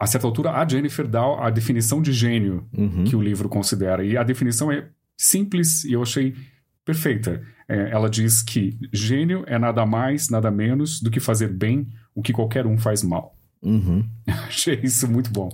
a, 0.00 0.06
certa 0.06 0.26
altura, 0.26 0.52
a 0.52 0.66
Jennifer 0.66 1.06
dá 1.06 1.22
a 1.46 1.50
definição 1.50 2.00
de 2.00 2.12
gênio 2.12 2.66
Uhum. 2.76 3.04
que 3.04 3.14
o 3.14 3.20
livro 3.20 3.48
considera. 3.48 4.02
E 4.02 4.16
a 4.16 4.22
definição 4.22 4.72
é 4.72 4.88
simples 5.16 5.84
e 5.84 5.92
eu 5.92 6.02
achei 6.02 6.34
perfeita. 6.84 7.42
É, 7.68 7.90
ela 7.90 8.08
diz 8.08 8.42
que 8.42 8.78
gênio 8.92 9.44
é 9.46 9.58
nada 9.58 9.84
mais, 9.86 10.28
nada 10.28 10.50
menos 10.50 11.00
do 11.00 11.10
que 11.10 11.20
fazer 11.20 11.48
bem 11.48 11.86
o 12.14 12.22
que 12.22 12.32
qualquer 12.32 12.66
um 12.66 12.76
faz 12.76 13.02
mal. 13.02 13.36
Uhum. 13.62 14.04
Achei 14.46 14.80
isso 14.82 15.08
muito 15.08 15.30
bom. 15.30 15.48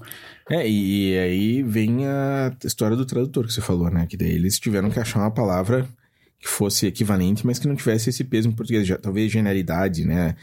É, 0.51 0.67
e, 0.69 1.13
e 1.13 1.19
aí 1.19 1.63
vem 1.63 2.07
a 2.07 2.57
história 2.65 2.97
do 2.97 3.05
tradutor 3.05 3.47
que 3.47 3.53
você 3.53 3.61
falou, 3.61 3.91
né? 3.91 4.07
Que 4.07 4.17
daí 4.17 4.31
eles 4.31 4.59
tiveram 4.59 4.91
que 4.91 4.99
achar 4.99 5.21
uma 5.21 5.31
palavra 5.31 5.87
que 6.41 6.49
fosse 6.49 6.87
equivalente, 6.87 7.47
mas 7.47 7.59
que 7.59 7.69
não 7.69 7.77
tivesse 7.77 8.11
esse 8.11 8.25
peso 8.25 8.49
em 8.49 8.53
português. 8.53 8.87
Já, 8.87 8.97
talvez 8.97 9.31
genialidade, 9.31 10.05
né? 10.05 10.37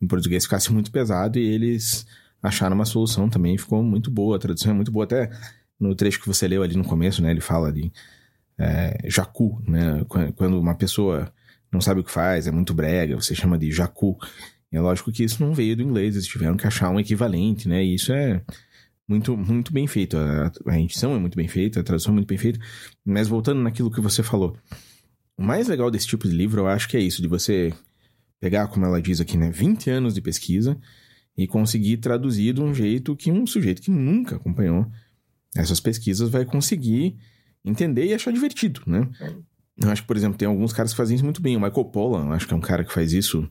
Em 0.00 0.06
português 0.06 0.44
ficasse 0.44 0.72
muito 0.72 0.90
pesado 0.90 1.38
e 1.38 1.44
eles 1.44 2.06
acharam 2.42 2.74
uma 2.74 2.86
solução 2.86 3.28
também. 3.28 3.58
Ficou 3.58 3.82
muito 3.82 4.10
boa, 4.10 4.36
a 4.36 4.38
tradução 4.38 4.72
é 4.72 4.74
muito 4.74 4.90
boa. 4.90 5.04
Até 5.04 5.30
no 5.78 5.94
trecho 5.94 6.20
que 6.20 6.26
você 6.26 6.48
leu 6.48 6.62
ali 6.62 6.76
no 6.76 6.84
começo, 6.84 7.22
né? 7.22 7.30
Ele 7.30 7.40
fala 7.40 7.70
de 7.70 7.92
é, 8.60 8.98
jacu, 9.08 9.62
né? 9.66 10.04
Qu- 10.08 10.32
Quando 10.34 10.60
uma 10.60 10.74
pessoa 10.74 11.32
não 11.72 11.80
sabe 11.80 12.00
o 12.00 12.04
que 12.04 12.10
faz, 12.10 12.46
é 12.46 12.50
muito 12.50 12.74
brega, 12.74 13.14
você 13.16 13.34
chama 13.34 13.56
de 13.58 13.70
jacu. 13.72 14.18
E 14.72 14.76
é 14.76 14.80
lógico 14.80 15.10
que 15.10 15.24
isso 15.24 15.42
não 15.42 15.54
veio 15.54 15.74
do 15.76 15.82
inglês, 15.82 16.14
eles 16.14 16.26
tiveram 16.26 16.56
que 16.56 16.66
achar 16.66 16.90
um 16.90 17.00
equivalente, 17.00 17.68
né? 17.68 17.82
E 17.84 17.94
isso 17.94 18.12
é 18.12 18.42
muito, 19.08 19.36
muito 19.36 19.72
bem 19.72 19.86
feito. 19.86 20.16
A, 20.16 20.52
a 20.66 20.78
edição 20.80 21.14
é 21.14 21.18
muito 21.18 21.36
bem 21.36 21.48
feita, 21.48 21.80
a 21.80 21.82
tradução 21.82 22.12
é 22.12 22.14
muito 22.14 22.28
bem 22.28 22.38
feita. 22.38 22.58
Mas 23.04 23.26
voltando 23.28 23.60
naquilo 23.62 23.90
que 23.90 24.00
você 24.00 24.22
falou, 24.22 24.56
o 25.36 25.42
mais 25.42 25.68
legal 25.68 25.90
desse 25.90 26.06
tipo 26.06 26.28
de 26.28 26.34
livro, 26.36 26.60
eu 26.60 26.68
acho 26.68 26.88
que 26.88 26.96
é 26.96 27.00
isso, 27.00 27.22
de 27.22 27.28
você 27.28 27.72
pegar, 28.38 28.68
como 28.68 28.84
ela 28.86 29.00
diz 29.00 29.20
aqui, 29.20 29.36
né? 29.38 29.50
20 29.50 29.90
anos 29.90 30.14
de 30.14 30.20
pesquisa 30.20 30.76
e 31.36 31.46
conseguir 31.46 31.96
traduzir 31.98 32.52
de 32.54 32.60
um 32.60 32.74
jeito 32.74 33.16
que 33.16 33.30
um 33.32 33.46
sujeito 33.46 33.80
que 33.80 33.90
nunca 33.90 34.36
acompanhou 34.36 34.86
essas 35.56 35.80
pesquisas 35.80 36.28
vai 36.28 36.44
conseguir 36.44 37.16
entender 37.64 38.06
e 38.06 38.14
achar 38.14 38.32
divertido, 38.32 38.80
né? 38.86 39.08
Eu 39.82 39.90
acho 39.90 40.02
que, 40.02 40.08
por 40.08 40.16
exemplo, 40.16 40.36
tem 40.36 40.46
alguns 40.46 40.72
caras 40.72 40.92
que 40.92 40.96
fazem 40.96 41.14
isso 41.14 41.24
muito 41.24 41.40
bem. 41.40 41.56
O 41.56 41.60
Michael 41.60 41.86
Pollan, 41.86 42.30
acho 42.34 42.46
que 42.46 42.52
é 42.52 42.56
um 42.56 42.60
cara 42.60 42.84
que 42.84 42.92
faz 42.92 43.12
isso 43.12 43.48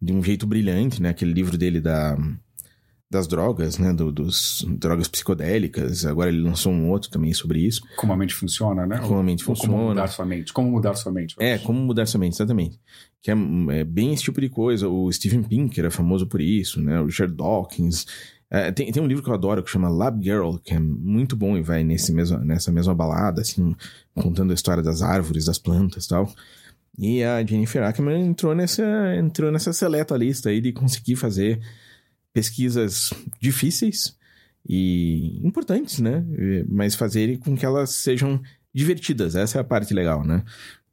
de 0.00 0.12
um 0.12 0.22
jeito 0.22 0.46
brilhante, 0.46 1.00
né? 1.00 1.08
Aquele 1.10 1.32
livro 1.32 1.56
dele 1.56 1.80
da, 1.80 2.16
das 3.10 3.26
drogas, 3.26 3.78
né? 3.78 3.92
Do, 3.92 4.12
dos 4.12 4.66
drogas 4.68 5.08
psicodélicas. 5.08 6.04
Agora 6.04 6.28
ele 6.28 6.42
lançou 6.42 6.72
um 6.72 6.90
outro 6.90 7.10
também 7.10 7.32
sobre 7.32 7.60
isso. 7.60 7.80
Como 7.96 8.12
a 8.12 8.16
mente 8.16 8.34
funciona, 8.34 8.86
né? 8.86 8.98
Como 8.98 9.18
a 9.18 9.22
mente 9.22 9.42
Ou 9.48 9.56
Como 9.56 9.56
funciona. 9.72 9.88
mudar 9.88 10.08
sua 10.08 10.26
mente. 10.26 10.52
Como 10.52 10.70
mudar 10.70 10.94
sua 10.94 11.12
mente. 11.12 11.34
É, 11.38 11.56
como 11.58 11.80
mudar 11.80 12.04
sua 12.06 12.20
mente, 12.20 12.34
exatamente. 12.34 12.78
Que 13.22 13.30
é, 13.30 13.34
é 13.70 13.84
bem 13.84 14.12
esse 14.12 14.24
tipo 14.24 14.40
de 14.40 14.50
coisa. 14.50 14.88
O 14.88 15.10
Steven 15.10 15.42
Pinker 15.42 15.86
é 15.86 15.90
famoso 15.90 16.26
por 16.26 16.40
isso, 16.40 16.82
né? 16.82 17.00
O 17.00 17.06
Richard 17.06 17.34
Dawkins. 17.34 18.04
É, 18.56 18.72
tem, 18.72 18.90
tem 18.90 19.02
um 19.02 19.06
livro 19.06 19.22
que 19.22 19.28
eu 19.28 19.34
adoro 19.34 19.62
que 19.62 19.70
chama 19.70 19.88
Lab 19.88 20.22
Girl, 20.22 20.56
que 20.56 20.72
é 20.72 20.78
muito 20.78 21.36
bom 21.36 21.58
e 21.58 21.62
vai 21.62 21.84
nesse 21.84 22.10
mesmo, 22.10 22.38
nessa 22.38 22.72
mesma 22.72 22.94
balada, 22.94 23.42
assim, 23.42 23.76
contando 24.14 24.50
a 24.50 24.54
história 24.54 24.82
das 24.82 25.02
árvores, 25.02 25.44
das 25.44 25.58
plantas 25.58 26.06
e 26.06 26.08
tal. 26.08 26.32
E 26.98 27.22
a 27.22 27.44
Jennifer 27.44 27.82
Ackerman 27.82 28.26
entrou 28.26 28.54
nessa, 28.54 28.82
entrou 29.14 29.52
nessa 29.52 29.74
seleta 29.74 30.16
lista 30.16 30.48
aí 30.48 30.62
de 30.62 30.72
conseguir 30.72 31.16
fazer 31.16 31.60
pesquisas 32.32 33.12
difíceis 33.38 34.16
e 34.66 35.38
importantes, 35.46 36.00
né? 36.00 36.24
Mas 36.66 36.94
fazer 36.94 37.38
com 37.40 37.54
que 37.54 37.66
elas 37.66 37.90
sejam 37.90 38.40
divertidas. 38.72 39.36
Essa 39.36 39.58
é 39.58 39.60
a 39.60 39.64
parte 39.64 39.92
legal, 39.92 40.24
né? 40.24 40.42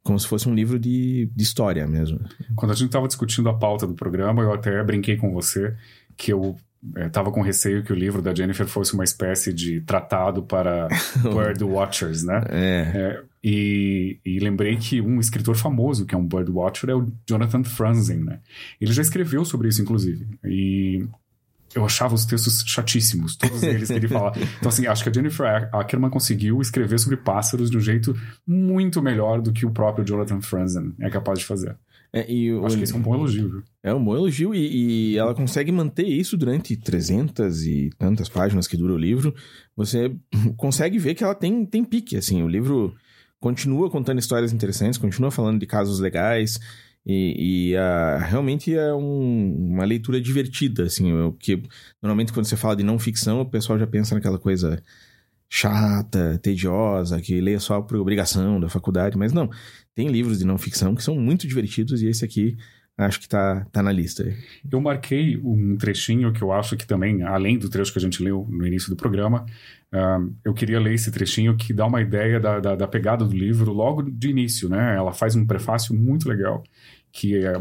Como 0.02 0.20
se 0.20 0.26
fosse 0.26 0.46
um 0.46 0.54
livro 0.54 0.78
de, 0.78 1.30
de 1.34 1.42
história 1.42 1.86
mesmo. 1.86 2.20
Quando 2.54 2.72
a 2.72 2.74
gente 2.74 2.88
estava 2.88 3.08
discutindo 3.08 3.48
a 3.48 3.58
pauta 3.58 3.86
do 3.86 3.94
programa, 3.94 4.42
eu 4.42 4.52
até 4.52 4.82
brinquei 4.84 5.16
com 5.16 5.32
você 5.32 5.74
que 6.14 6.30
eu 6.30 6.56
estava 6.96 7.30
com 7.30 7.40
receio 7.40 7.82
que 7.82 7.92
o 7.92 7.96
livro 7.96 8.20
da 8.20 8.34
Jennifer 8.34 8.66
fosse 8.66 8.94
uma 8.94 9.04
espécie 9.04 9.52
de 9.52 9.80
tratado 9.82 10.42
para 10.42 10.88
bird 11.22 11.62
watchers, 11.64 12.22
né? 12.22 12.42
É. 12.48 12.92
É, 12.94 13.22
e, 13.42 14.18
e 14.24 14.38
lembrei 14.38 14.76
que 14.76 15.00
um 15.00 15.20
escritor 15.20 15.56
famoso, 15.56 16.06
que 16.06 16.14
é 16.14 16.18
um 16.18 16.26
bird 16.26 16.50
watcher, 16.50 16.90
é 16.90 16.94
o 16.94 17.06
Jonathan 17.28 17.64
Franzen, 17.64 18.18
né? 18.18 18.40
Ele 18.80 18.92
já 18.92 19.02
escreveu 19.02 19.44
sobre 19.44 19.68
isso, 19.68 19.82
inclusive. 19.82 20.26
E 20.44 21.06
eu 21.74 21.84
achava 21.84 22.14
os 22.14 22.24
textos 22.24 22.62
chatíssimos, 22.66 23.36
todos 23.36 23.62
eles 23.62 23.88
que 23.88 23.94
ele 23.94 24.08
fala. 24.08 24.32
Então, 24.58 24.68
assim, 24.68 24.86
acho 24.86 25.02
que 25.02 25.08
a 25.08 25.12
Jennifer 25.12 25.68
Ackerman 25.72 26.10
conseguiu 26.10 26.60
escrever 26.60 26.98
sobre 26.98 27.16
pássaros 27.16 27.70
de 27.70 27.76
um 27.76 27.80
jeito 27.80 28.16
muito 28.46 29.02
melhor 29.02 29.42
do 29.42 29.52
que 29.52 29.66
o 29.66 29.70
próprio 29.70 30.04
Jonathan 30.04 30.40
Franzen 30.40 30.94
é 31.00 31.10
capaz 31.10 31.40
de 31.40 31.44
fazer. 31.44 31.76
É, 32.16 32.30
e 32.30 32.52
o- 32.52 32.64
Acho 32.64 32.76
que 32.78 32.84
esse 32.84 32.92
é 32.92 32.96
um 32.96 33.02
bom 33.02 33.14
elogio, 33.16 33.50
viu? 33.50 33.62
É 33.82 33.92
um 33.92 34.02
bom 34.04 34.14
elogio 34.14 34.54
e, 34.54 35.12
e 35.14 35.18
ela 35.18 35.34
consegue 35.34 35.72
manter 35.72 36.06
isso 36.06 36.36
durante 36.36 36.76
300 36.76 37.66
e 37.66 37.90
tantas 37.98 38.28
páginas 38.28 38.68
que 38.68 38.76
dura 38.76 38.92
o 38.94 38.96
livro. 38.96 39.34
Você 39.76 40.14
consegue 40.56 40.96
ver 40.98 41.14
que 41.16 41.24
ela 41.24 41.34
tem, 41.34 41.66
tem 41.66 41.82
pique, 41.82 42.16
assim. 42.16 42.40
O 42.42 42.48
livro 42.48 42.94
continua 43.40 43.90
contando 43.90 44.20
histórias 44.20 44.52
interessantes, 44.52 44.96
continua 44.96 45.30
falando 45.32 45.58
de 45.58 45.66
casos 45.66 45.98
legais 45.98 46.60
e, 47.04 47.70
e, 47.72 47.76
ah, 47.76 48.18
realmente 48.18 48.72
é 48.72 48.94
um- 48.94 49.72
uma 49.72 49.84
leitura 49.84 50.20
divertida, 50.20 50.84
assim. 50.84 51.12
O 51.12 51.32
que 51.32 51.60
normalmente 52.00 52.32
quando 52.32 52.46
você 52.46 52.56
fala 52.56 52.76
de 52.76 52.84
não 52.84 52.96
ficção, 52.98 53.40
o 53.40 53.46
pessoal 53.50 53.76
já 53.76 53.86
pensa 53.88 54.14
naquela 54.14 54.38
coisa 54.38 54.80
chata, 55.48 56.38
tediosa, 56.42 57.20
que 57.20 57.40
lê 57.40 57.58
só 57.60 57.80
por 57.80 57.96
obrigação 57.98 58.58
da 58.58 58.68
faculdade, 58.68 59.16
mas 59.16 59.32
não. 59.32 59.48
Tem 59.94 60.08
livros 60.08 60.38
de 60.38 60.44
não 60.44 60.58
ficção 60.58 60.94
que 60.94 61.02
são 61.02 61.16
muito 61.16 61.46
divertidos 61.46 62.02
e 62.02 62.06
esse 62.06 62.24
aqui 62.24 62.56
acho 62.96 63.20
que 63.20 63.28
tá, 63.28 63.66
tá 63.72 63.82
na 63.82 63.90
lista. 63.90 64.24
Eu 64.70 64.80
marquei 64.80 65.36
um 65.36 65.76
trechinho 65.76 66.32
que 66.32 66.42
eu 66.42 66.52
acho 66.52 66.76
que 66.76 66.86
também, 66.86 67.22
além 67.22 67.58
do 67.58 67.68
trecho 67.68 67.92
que 67.92 67.98
a 67.98 68.02
gente 68.02 68.22
leu 68.22 68.46
no 68.48 68.66
início 68.66 68.88
do 68.88 68.96
programa, 68.96 69.44
ah, 69.92 70.20
eu 70.44 70.54
queria 70.54 70.80
ler 70.80 70.94
esse 70.94 71.10
trechinho 71.10 71.56
que 71.56 71.72
dá 71.72 71.86
uma 71.86 72.00
ideia 72.00 72.38
da, 72.38 72.60
da, 72.60 72.76
da 72.76 72.88
pegada 72.88 73.24
do 73.24 73.36
livro 73.36 73.72
logo 73.72 74.02
de 74.02 74.30
início, 74.30 74.68
né? 74.68 74.96
Ela 74.96 75.12
faz 75.12 75.34
um 75.34 75.46
prefácio 75.46 75.94
muito 75.94 76.28
legal, 76.28 76.62
que 77.12 77.44
é, 77.44 77.52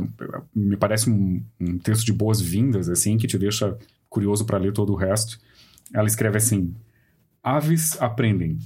me 0.56 0.78
parece 0.78 1.10
um, 1.10 1.44
um 1.60 1.78
texto 1.80 2.06
de 2.06 2.14
boas-vindas, 2.14 2.90
assim, 2.90 3.18
que 3.18 3.28
te 3.28 3.38
deixa 3.38 3.78
curioso 4.10 4.46
para 4.46 4.58
ler 4.58 4.74
todo 4.74 4.94
o 4.94 4.96
resto. 4.96 5.40
Ela 5.94 6.08
escreve 6.08 6.38
assim: 6.38 6.74
Aves 7.44 8.00
aprendem. 8.02 8.58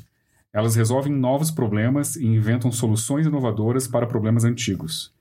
Elas 0.57 0.75
resolvem 0.75 1.13
novos 1.13 1.51
problemas 1.51 2.15
e 2.15 2.25
inventam 2.25 2.71
soluções 2.71 3.25
inovadoras 3.27 3.87
para 3.87 4.07
problemas 4.07 4.43
antigos 4.43 5.15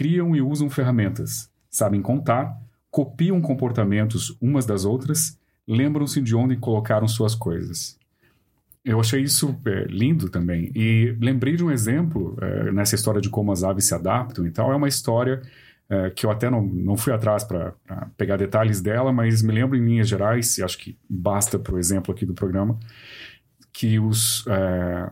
criam 0.00 0.34
e 0.34 0.40
usam 0.40 0.70
ferramentas, 0.70 1.50
sabem 1.68 2.00
contar, 2.00 2.58
copiam 2.90 3.38
comportamentos 3.40 4.34
umas 4.40 4.64
das 4.64 4.86
outras, 4.86 5.38
lembram-se 5.68 6.22
de 6.22 6.34
onde 6.34 6.56
colocaram 6.56 7.06
suas 7.06 7.34
coisas. 7.34 7.98
Eu 8.82 8.98
achei 8.98 9.20
isso 9.20 9.54
é, 9.66 9.84
lindo 9.84 10.30
também. 10.30 10.72
E 10.74 11.14
lembrei 11.20 11.54
de 11.54 11.62
um 11.62 11.70
exemplo 11.70 12.34
é, 12.40 12.72
nessa 12.72 12.94
história 12.94 13.20
de 13.20 13.28
como 13.28 13.52
as 13.52 13.62
aves 13.62 13.84
se 13.84 13.94
adaptam 13.94 14.46
e 14.46 14.50
tal. 14.50 14.72
É 14.72 14.76
uma 14.76 14.88
história 14.88 15.42
é, 15.90 16.08
que 16.08 16.24
eu 16.24 16.30
até 16.30 16.48
não, 16.48 16.62
não 16.62 16.96
fui 16.96 17.12
atrás 17.12 17.44
para 17.44 17.74
pegar 18.16 18.38
detalhes 18.38 18.80
dela, 18.80 19.12
mas 19.12 19.42
me 19.42 19.52
lembro 19.52 19.76
em 19.76 19.84
linhas 19.84 20.08
gerais, 20.08 20.56
e 20.56 20.62
acho 20.62 20.78
que 20.78 20.96
basta 21.06 21.58
para 21.58 21.74
o 21.74 21.78
exemplo 21.78 22.14
aqui 22.14 22.24
do 22.24 22.32
programa, 22.32 22.78
que 23.80 23.98
os, 23.98 24.44
é, 24.46 25.10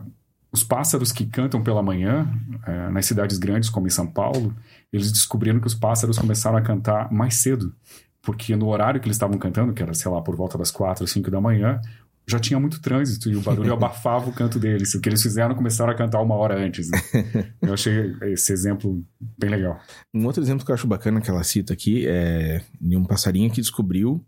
os 0.51 0.63
pássaros 0.63 1.11
que 1.11 1.25
cantam 1.25 1.63
pela 1.63 1.81
manhã, 1.81 2.31
é, 2.67 2.89
nas 2.91 3.07
cidades 3.07 3.39
grandes 3.39 3.67
como 3.67 3.87
em 3.87 3.89
São 3.89 4.05
Paulo, 4.05 4.55
eles 4.93 5.11
descobriram 5.11 5.59
que 5.59 5.65
os 5.65 5.73
pássaros 5.73 6.19
começaram 6.19 6.55
a 6.55 6.61
cantar 6.61 7.11
mais 7.11 7.37
cedo, 7.37 7.73
porque 8.21 8.55
no 8.55 8.67
horário 8.67 9.01
que 9.01 9.07
eles 9.07 9.15
estavam 9.15 9.39
cantando, 9.39 9.73
que 9.73 9.81
era, 9.81 9.95
sei 9.95 10.11
lá, 10.11 10.21
por 10.21 10.35
volta 10.35 10.55
das 10.55 10.69
quatro, 10.69 11.07
cinco 11.07 11.31
da 11.31 11.41
manhã, 11.41 11.81
já 12.27 12.37
tinha 12.37 12.59
muito 12.59 12.79
trânsito 12.79 13.27
e 13.27 13.35
o 13.35 13.41
barulho 13.41 13.73
abafava 13.73 14.29
o 14.29 14.33
canto 14.33 14.59
deles. 14.59 14.93
O 14.93 15.01
que 15.01 15.09
eles 15.09 15.23
fizeram, 15.23 15.55
começaram 15.55 15.91
a 15.91 15.95
cantar 15.95 16.21
uma 16.21 16.35
hora 16.35 16.55
antes. 16.63 16.91
Né? 16.91 16.99
Eu 17.59 17.73
achei 17.73 18.15
esse 18.21 18.53
exemplo 18.53 19.03
bem 19.35 19.49
legal. 19.49 19.79
Um 20.13 20.27
outro 20.27 20.43
exemplo 20.43 20.63
que 20.63 20.69
eu 20.69 20.75
acho 20.75 20.85
bacana 20.85 21.21
que 21.21 21.31
ela 21.31 21.43
cita 21.43 21.73
aqui 21.73 22.05
é 22.07 22.61
de 22.79 22.95
um 22.95 23.03
passarinho 23.03 23.49
que 23.49 23.61
descobriu 23.61 24.23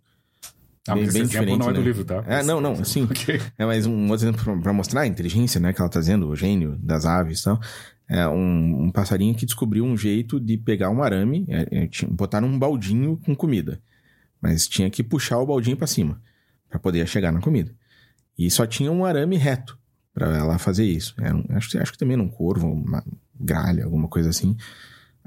Ah, 0.88 0.96
bem, 0.96 1.12
bem 1.12 1.26
diferente, 1.26 1.60
não 1.60 1.70
é 1.70 1.74
do 1.74 1.80
né? 1.80 1.86
livro, 1.86 2.04
tá? 2.04 2.24
É, 2.28 2.42
não, 2.44 2.60
não, 2.60 2.84
sim. 2.84 3.04
Ok. 3.10 3.40
É 3.58 3.66
mais 3.66 3.86
um 3.86 4.10
outro 4.10 4.28
exemplo 4.28 4.62
para 4.62 4.74
mostrar 4.74 5.02
a 5.02 5.08
inteligência, 5.08 5.60
né, 5.60 5.74
que 5.74 5.80
ela 5.82 5.90
tá 5.90 6.00
dizendo, 6.00 6.28
o 6.28 6.36
gênio 6.36 6.76
das 6.80 7.06
aves 7.06 7.42
e 7.42 7.44
tal. 7.44 7.60
É 8.10 8.28
um, 8.28 8.86
um 8.86 8.92
passarinho 8.92 9.34
que 9.36 9.46
descobriu 9.46 9.86
um 9.86 9.96
jeito 9.96 10.40
de 10.40 10.58
pegar 10.58 10.90
um 10.90 11.02
arame, 11.04 11.46
é, 11.48 11.84
é, 11.84 11.90
botar 12.10 12.42
num 12.42 12.58
baldinho 12.58 13.18
com 13.24 13.36
comida. 13.36 13.82
Mas 14.42 14.68
tinha 14.68 14.90
que 14.90 15.04
puxar 15.04 15.38
o 15.38 15.46
baldinho 15.46 15.78
para 15.78 15.88
cima 15.88 16.20
para 16.68 16.80
poder 16.80 17.08
chegar 17.08 17.32
na 17.32 17.40
comida. 17.40 17.72
E 18.38 18.50
só 18.50 18.66
tinha 18.66 18.92
um 18.92 19.06
arame 19.06 19.38
reto 19.38 19.78
para 20.14 20.36
ela 20.36 20.58
fazer 20.58 20.84
isso. 20.86 21.14
Era 21.20 21.36
um- 21.36 21.46
acho, 21.52 21.70
que- 21.70 21.78
acho 21.78 21.92
que 21.92 21.98
também 21.98 22.16
era 22.16 22.24
um 22.24 22.28
corvo, 22.30 22.68
uma 22.68 23.04
gralha, 23.40 23.86
alguma 23.86 24.08
coisa 24.08 24.30
assim. 24.30 24.58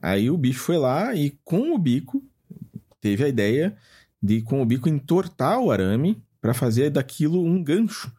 Aí 0.03 0.29
o 0.29 0.37
bicho 0.37 0.61
foi 0.61 0.77
lá 0.77 1.15
e 1.15 1.39
com 1.45 1.75
o 1.75 1.79
bico 1.79 2.23
teve 3.01 3.25
a 3.25 3.29
ideia 3.29 3.75
de 4.25 4.41
com 4.41 4.63
o 4.63 4.65
bico 4.65 4.89
entortar 4.89 5.59
o 5.61 5.71
arame 5.71 6.23
para 6.41 6.55
fazer 6.55 6.89
daquilo 6.89 7.45
um 7.45 7.63
gancho. 7.63 8.11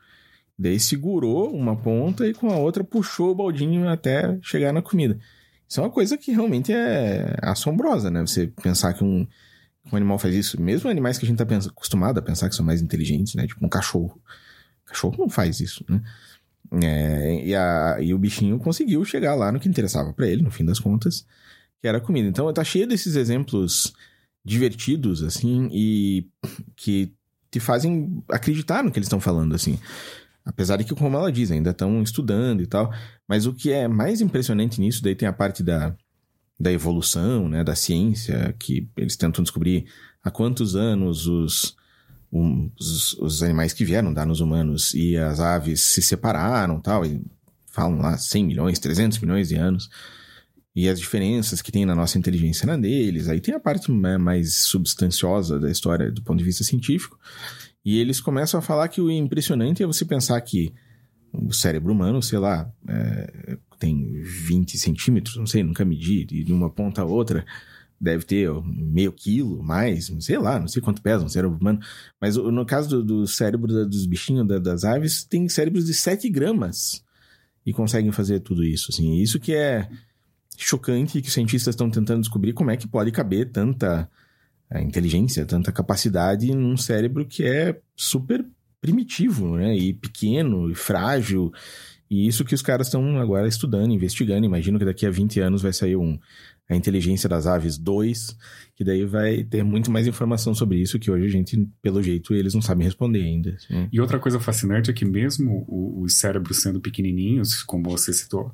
Daí 0.58 0.80
segurou 0.80 1.52
uma 1.52 1.76
ponta 1.76 2.28
e 2.28 2.34
com 2.34 2.50
a 2.52 2.58
outra 2.58 2.84
puxou 2.84 3.32
o 3.32 3.36
baldinho 3.36 3.90
até 3.90 4.38
chegar 4.42 4.72
na 4.72 4.84
comida. 4.84 5.18
Isso 5.68 5.80
é 5.80 5.84
uma 5.84 5.90
coisa 5.90 6.16
que 6.16 6.32
realmente 6.32 6.72
é 6.72 7.36
assombrosa, 7.42 8.12
né? 8.12 8.22
Você 8.22 8.48
pensar 8.62 8.94
que 8.94 9.04
um, 9.04 9.26
um 9.92 9.96
animal 9.96 10.20
faz 10.20 10.36
isso. 10.36 10.62
Mesmo 10.62 10.90
animais 10.92 11.18
que 11.18 11.26
a 11.26 11.28
gente 11.28 11.44
tá 11.44 11.56
acostumado 11.72 12.20
a 12.20 12.22
pensar 12.22 12.50
que 12.50 12.56
são 12.56 12.64
mais 12.66 12.84
inteligentes, 12.84 13.34
né? 13.34 13.48
Tipo 13.48 13.66
um 13.66 13.70
cachorro. 13.70 14.22
O 14.86 14.90
cachorro 14.90 15.16
não 15.18 15.30
faz 15.30 15.60
isso, 15.60 15.84
né? 15.90 16.02
É, 16.84 17.46
e, 17.46 17.56
a- 17.56 17.98
e 18.00 18.14
o 18.14 18.18
bichinho 18.18 18.58
conseguiu 18.60 19.04
chegar 19.04 19.34
lá 19.34 19.52
no 19.52 19.60
que 19.60 19.68
interessava 19.68 20.14
para 20.14 20.28
ele, 20.28 20.42
no 20.44 20.52
fim 20.52 20.64
das 20.66 20.80
contas, 20.80 21.26
que 21.82 21.88
era 21.88 21.98
a 21.98 22.02
comida. 22.02 22.28
Então 22.30 22.52
tá 22.54 22.64
cheio 22.64 22.88
desses 22.88 23.16
exemplos 23.16 23.94
divertidos, 24.46 25.24
assim, 25.24 25.68
e 25.74 26.30
que 26.76 27.12
te 27.50 27.60
fazem 27.60 28.24
acreditar 28.30 28.84
no 28.84 28.92
que 28.92 29.00
eles 29.00 29.08
estão 29.08 29.20
falando, 29.20 29.56
assim. 29.56 29.80
Apesar 30.46 30.78
de 30.78 30.84
que, 30.84 30.94
como 30.94 31.18
ela 31.18 31.32
diz, 31.32 31.50
ainda 31.50 31.72
estão 31.72 32.04
estudando 32.04 32.62
e 32.62 32.68
tal. 32.68 32.94
Mas 33.28 33.48
o 33.48 33.54
que 33.54 33.72
é 33.72 33.88
mais 33.88 34.22
impressionante 34.22 34.80
nisso, 34.80 35.02
daí 35.02 35.16
tem 35.16 35.28
a 35.28 35.34
parte 35.34 35.64
da, 35.64 35.96
da 36.60 36.72
evolução, 36.72 37.50
né, 37.50 37.64
da 37.64 37.74
ciência, 37.74 38.56
que 38.60 38.88
eles 38.96 39.16
tentam 39.16 39.44
descobrir 39.44 39.86
há 40.24 40.30
quantos 40.30 40.76
anos 40.76 41.26
os, 41.26 41.76
um, 42.32 42.70
os, 42.80 43.14
os 43.14 43.42
animais 43.42 43.74
que 43.74 43.84
vieram 43.84 44.14
dar 44.14 44.28
nos 44.28 44.40
humanos 44.40 44.94
e 44.94 45.18
as 45.18 45.40
aves 45.40 45.82
se 45.82 46.02
separaram 46.02 46.80
tal, 46.80 47.04
e 47.04 47.26
falam 47.66 47.98
lá 47.98 48.16
100 48.16 48.46
milhões, 48.46 48.78
300 48.78 49.18
milhões 49.20 49.50
de 49.50 49.56
anos, 49.56 49.90
e 50.76 50.90
as 50.90 51.00
diferenças 51.00 51.62
que 51.62 51.72
tem 51.72 51.86
na 51.86 51.96
nossa 51.96 52.18
inteligência 52.18 52.68
na 52.68 52.76
deles. 52.76 53.30
Aí 53.30 53.40
tem 53.40 53.56
a 53.56 53.60
parte 53.60 53.92
né, 53.92 54.18
mais 54.18 54.56
substanciosa 54.56 55.60
da 55.60 55.72
história 55.72 56.12
do 56.12 56.22
ponto 56.22 56.38
de 56.40 56.44
vista 56.44 56.64
científico, 56.64 57.18
e 57.84 58.00
eles 58.00 58.20
começam 58.20 58.60
a 58.60 58.64
falar 58.64 58.88
que 58.90 59.00
o 59.00 59.10
impressionante 59.12 59.82
é 59.84 59.86
você 59.88 60.04
pensar 60.04 60.40
que 60.42 60.74
o 61.32 61.54
cérebro 61.54 61.92
humano, 61.94 62.22
sei 62.22 62.40
lá, 62.40 62.72
é, 62.88 63.58
tem 63.78 64.22
20 64.22 64.78
centímetros, 64.78 65.36
não 65.38 65.46
sei, 65.46 65.64
nunca 65.64 65.84
medi, 65.86 66.26
de 66.26 66.52
uma 66.52 66.70
ponta 66.70 67.02
a 67.02 67.06
outra 67.06 67.46
deve 68.00 68.26
ter 68.26 68.50
meio 68.66 69.12
quilo, 69.14 69.64
mais, 69.64 70.12
sei 70.20 70.38
lá, 70.38 70.60
não 70.60 70.68
sei 70.68 70.82
quanto 70.82 71.02
pesa 71.02 71.24
um 71.24 71.30
cérebro 71.30 71.58
humano. 71.58 71.80
Mas 72.20 72.36
no 72.36 72.66
caso 72.66 72.90
do, 72.90 73.04
do 73.04 73.28
cérebro 73.28 73.74
da- 73.74 73.86
dos 73.86 74.06
bichinhos, 74.06 74.46
da- 74.48 74.60
das 74.60 74.84
aves, 74.84 75.24
tem 75.24 75.48
cérebros 75.48 75.86
de 75.86 75.94
7 75.94 76.30
gramas 76.30 77.02
e 77.66 77.72
conseguem 77.74 78.12
fazer 78.12 78.42
tudo 78.42 78.64
isso. 78.64 78.88
Assim. 78.92 79.16
Isso 79.16 79.40
que 79.40 79.54
é 79.54 79.90
chocante 80.58 81.22
que 81.22 81.28
os 81.28 81.34
cientistas 81.34 81.74
estão 81.74 81.90
tentando 81.90 82.22
descobrir 82.22 82.54
como 82.54 82.72
é 82.72 82.78
que 82.78 82.88
pode 82.88 83.12
caber 83.12 83.52
tanta 83.52 84.10
eh, 84.70 84.82
inteligência, 84.82 85.46
tanta 85.46 85.72
capacidade 85.72 86.54
num 86.54 86.78
cérebro 86.78 87.26
que 87.26 87.44
é 87.44 87.80
super 87.96 88.46
primitivo, 88.82 89.58
né? 89.58 89.76
E 89.76 89.94
pequeno 89.94 90.70
e 90.70 90.76
frágil. 90.76 91.52
E 92.10 92.28
isso 92.28 92.46
que 92.46 92.54
os 92.54 92.62
caras 92.62 92.88
estão 92.88 93.20
agora 93.20 93.48
estudando, 93.48 93.92
investigando. 93.92 94.46
Imagino 94.46 94.78
que 94.78 94.86
daqui 94.86 95.06
a 95.06 95.10
20 95.10 95.40
anos 95.40 95.62
vai 95.62 95.74
sair 95.74 95.96
um 95.96 96.20
A 96.70 96.76
Inteligência 96.76 97.28
das 97.28 97.48
Aves 97.48 97.78
2, 97.78 98.38
que 98.76 98.84
daí 98.84 99.06
vai 99.06 99.44
ter 99.44 99.64
muito 99.64 99.92
mais 99.92 100.06
informação 100.06 100.54
sobre 100.54 100.78
isso 100.78 101.00
que 101.00 101.10
hoje 101.10 101.26
a 101.26 101.30
gente, 101.30 101.68
pelo 101.82 102.02
jeito, 102.02 102.34
eles 102.34 102.54
não 102.54 102.62
sabem 102.62 102.86
responder 102.86 103.24
ainda. 103.24 103.56
assim. 103.56 103.88
E 103.92 104.00
outra 104.00 104.20
coisa 104.20 104.40
fascinante 104.40 104.92
é 104.92 104.94
que 104.94 105.06
mesmo 105.06 105.66
os 105.68 106.14
cérebros 106.14 106.62
sendo 106.62 106.80
pequenininhos, 106.80 107.64
como 107.64 107.90
você 107.90 108.14
citou, 108.14 108.52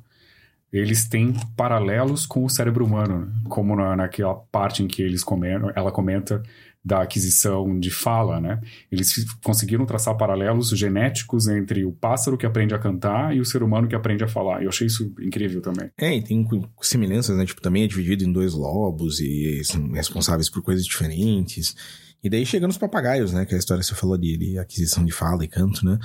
eles 0.72 1.06
têm 1.06 1.34
paralelos 1.56 2.24
com 2.24 2.44
o 2.44 2.48
cérebro 2.48 2.84
humano, 2.84 3.30
como 3.48 3.76
na, 3.76 3.94
naquela 3.94 4.34
parte 4.34 4.82
em 4.82 4.88
que 4.88 5.02
eles 5.02 5.22
comentam, 5.22 5.70
ela 5.76 5.92
comenta 5.92 6.42
da 6.84 7.02
aquisição 7.02 7.78
de 7.78 7.90
fala, 7.90 8.40
né? 8.40 8.60
Eles 8.90 9.24
conseguiram 9.44 9.86
traçar 9.86 10.16
paralelos 10.16 10.70
genéticos 10.70 11.46
entre 11.46 11.84
o 11.84 11.92
pássaro 11.92 12.36
que 12.36 12.44
aprende 12.44 12.74
a 12.74 12.78
cantar 12.78 13.36
e 13.36 13.40
o 13.40 13.44
ser 13.44 13.62
humano 13.62 13.86
que 13.86 13.94
aprende 13.94 14.24
a 14.24 14.28
falar. 14.28 14.62
Eu 14.62 14.68
achei 14.68 14.88
isso 14.88 15.14
incrível 15.20 15.60
também. 15.60 15.90
É, 15.96 16.16
e 16.16 16.22
tem 16.22 16.44
semelhanças, 16.80 17.36
né? 17.36 17.46
Tipo, 17.46 17.60
também 17.60 17.84
é 17.84 17.86
dividido 17.86 18.24
em 18.24 18.32
dois 18.32 18.52
lobos 18.54 19.20
e 19.20 19.62
são 19.62 19.92
responsáveis 19.92 20.50
por 20.50 20.60
coisas 20.62 20.84
diferentes. 20.84 21.76
E 22.22 22.28
daí 22.28 22.44
chega 22.44 22.66
nos 22.66 22.78
papagaios, 22.78 23.32
né? 23.32 23.44
Que 23.44 23.52
é 23.52 23.56
a 23.56 23.58
história 23.60 23.80
que 23.80 23.86
você 23.86 23.94
falou 23.94 24.18
de, 24.18 24.36
de 24.36 24.58
aquisição 24.58 25.04
de 25.04 25.12
fala 25.12 25.44
e 25.44 25.48
canto, 25.48 25.84
né? 25.84 25.98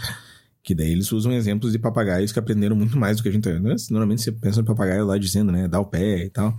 Que 0.67 0.75
daí 0.75 0.91
eles 0.91 1.13
usam 1.13 1.31
exemplos 1.31 1.71
de 1.71 1.79
papagaios 1.79 2.33
que 2.33 2.39
aprenderam 2.39 2.75
muito 2.75 2.97
mais 2.97 3.15
do 3.15 3.23
que 3.23 3.29
a 3.29 3.31
gente. 3.31 3.47
né? 3.47 3.73
Normalmente 3.89 4.21
você 4.21 4.33
pensa 4.33 4.59
no 4.59 4.67
papagaio 4.67 5.05
lá 5.05 5.17
dizendo, 5.17 5.49
né? 5.49 5.65
Dá 5.65 5.79
o 5.79 5.85
pé 5.85 6.25
e 6.25 6.29
tal. 6.29 6.53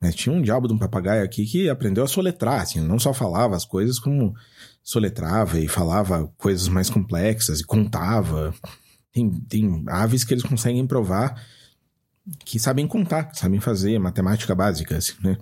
Mas 0.00 0.16
tinha 0.16 0.34
um 0.34 0.42
diabo 0.42 0.66
de 0.66 0.74
um 0.74 0.78
papagaio 0.78 1.22
aqui 1.22 1.46
que 1.46 1.70
aprendeu 1.70 2.02
a 2.02 2.08
soletrar, 2.08 2.62
assim. 2.62 2.80
Não 2.80 2.98
só 2.98 3.14
falava 3.14 3.54
as 3.54 3.64
coisas, 3.64 4.00
como 4.00 4.34
soletrava 4.82 5.60
e 5.60 5.68
falava 5.68 6.26
coisas 6.36 6.66
mais 6.66 6.90
complexas 6.90 7.60
e 7.60 7.64
contava. 7.64 8.52
Tem, 9.12 9.30
tem 9.48 9.84
aves 9.86 10.24
que 10.24 10.34
eles 10.34 10.42
conseguem 10.42 10.84
provar 10.84 11.40
que 12.44 12.58
sabem 12.58 12.84
contar, 12.88 13.26
que 13.26 13.38
sabem 13.38 13.60
fazer 13.60 13.96
matemática 14.00 14.56
básica, 14.56 14.96
assim, 14.96 15.12
né? 15.22 15.38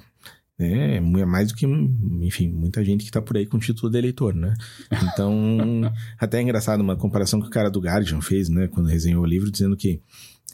É, 0.58 1.00
mu- 1.00 1.18
é 1.18 1.24
mais 1.24 1.48
do 1.48 1.54
que, 1.54 1.66
enfim, 1.66 2.48
muita 2.48 2.84
gente 2.84 3.04
que 3.04 3.10
tá 3.10 3.20
por 3.20 3.36
aí 3.36 3.44
com 3.44 3.58
título 3.58 3.90
de 3.90 3.98
eleitor, 3.98 4.34
né? 4.34 4.54
Então, 5.12 5.82
até 6.18 6.38
é 6.38 6.42
engraçado 6.42 6.80
uma 6.80 6.96
comparação 6.96 7.40
que 7.40 7.48
o 7.48 7.50
cara 7.50 7.70
do 7.70 7.80
Guardian 7.80 8.20
fez, 8.20 8.48
né? 8.48 8.68
Quando 8.68 8.88
resenhou 8.88 9.22
o 9.22 9.26
livro, 9.26 9.50
dizendo 9.50 9.76
que 9.76 10.00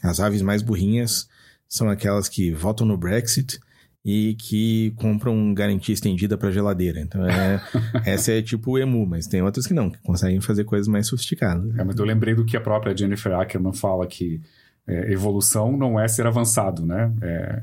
as 0.03 0.19
aves 0.19 0.41
mais 0.41 0.61
burrinhas 0.63 1.27
são 1.69 1.89
aquelas 1.89 2.27
que 2.27 2.51
votam 2.51 2.85
no 2.87 2.97
Brexit 2.97 3.59
e 4.03 4.33
que 4.39 4.91
compram 4.95 5.53
garantia 5.53 5.93
estendida 5.93 6.35
para 6.35 6.49
geladeira. 6.49 6.99
Então, 6.99 7.23
é, 7.23 7.61
essa 8.03 8.31
é 8.31 8.41
tipo 8.41 8.71
o 8.71 8.79
emu, 8.79 9.05
mas 9.05 9.27
tem 9.27 9.43
outras 9.43 9.67
que 9.67 9.73
não, 9.75 9.91
que 9.91 9.99
conseguem 9.99 10.41
fazer 10.41 10.63
coisas 10.63 10.87
mais 10.87 11.05
sofisticadas. 11.05 11.77
É, 11.77 11.83
mas 11.83 11.95
eu 11.95 12.03
lembrei 12.05 12.33
do 12.33 12.43
que 12.43 12.57
a 12.57 12.61
própria 12.61 12.97
Jennifer 12.97 13.31
Ackerman 13.33 13.73
fala 13.73 14.07
que 14.07 14.41
é, 14.87 15.13
evolução 15.13 15.77
não 15.77 15.99
é 15.99 16.07
ser 16.07 16.25
avançado, 16.25 16.83
né? 16.83 17.13
É- 17.21 17.61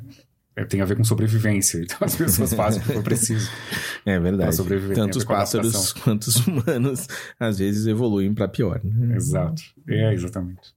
tem 0.64 0.81
a 0.81 0.85
ver 0.85 0.97
com 0.97 1.05
sobrevivência. 1.05 1.81
Então 1.83 1.99
as 2.01 2.16
pessoas 2.16 2.53
fazem 2.53 2.81
o 2.83 2.85
que 2.85 2.92
for 2.92 3.03
preciso. 3.03 3.51
É 4.07 4.18
verdade. 4.18 4.57
Tanto 4.94 5.18
os 5.18 5.25
pássaros 5.25 5.92
quanto 5.92 6.29
os 6.29 6.47
humanos 6.47 7.07
às 7.38 7.59
vezes 7.59 7.87
evoluem 7.87 8.33
para 8.33 8.49
pior. 8.49 8.81
Né? 8.83 9.16
Exato. 9.16 9.62
É, 9.87 10.14
exatamente. 10.14 10.75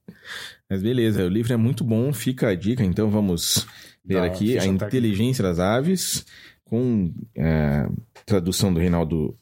Mas 0.70 0.82
beleza, 0.82 1.24
o 1.24 1.30
livro 1.30 1.54
é 1.54 1.58
muito 1.58 1.84
bom, 1.84 2.12
fica 2.12 2.50
a 2.50 2.56
dica, 2.56 2.84
então 2.84 3.10
vamos 3.10 3.66
Da 4.04 4.26
aqui 4.26 4.58
A. 4.58 4.66
Inteligência 4.66 5.44
das 5.44 5.60
Aves, 5.60 6.26
com 6.66 7.14
é, 7.36 7.88
tradução 8.26 8.74
do 8.74 8.80
Reinaldo 8.80 9.38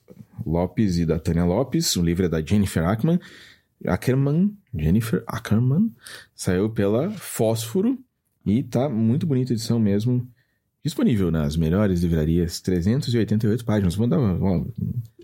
Lopes 0.45 0.97
e 0.97 1.06
da 1.06 1.19
Tânia 1.19 1.45
Lopes. 1.45 1.95
O 1.95 2.04
livro 2.04 2.25
é 2.25 2.30
da 2.30 2.41
Jennifer 2.41 2.84
Ackerman. 2.88 3.19
Ackerman, 3.86 4.58
Jennifer 4.78 5.23
Ackerman, 5.25 5.91
saiu 6.36 6.69
pela 6.69 7.10
Fósforo 7.12 7.97
e 8.45 8.63
tá 8.63 8.88
muito 8.89 9.25
bonita 9.28 9.54
a 9.54 9.56
edição 9.56 9.80
mesmo. 9.80 10.28
Disponível 10.84 11.30
nas 11.30 11.58
melhores 11.58 12.02
livrarias, 12.02 12.62
388 12.62 13.65
páginas. 13.65 13.95
Vou 13.95 14.08
dar 14.08 14.17
um, 14.17 14.65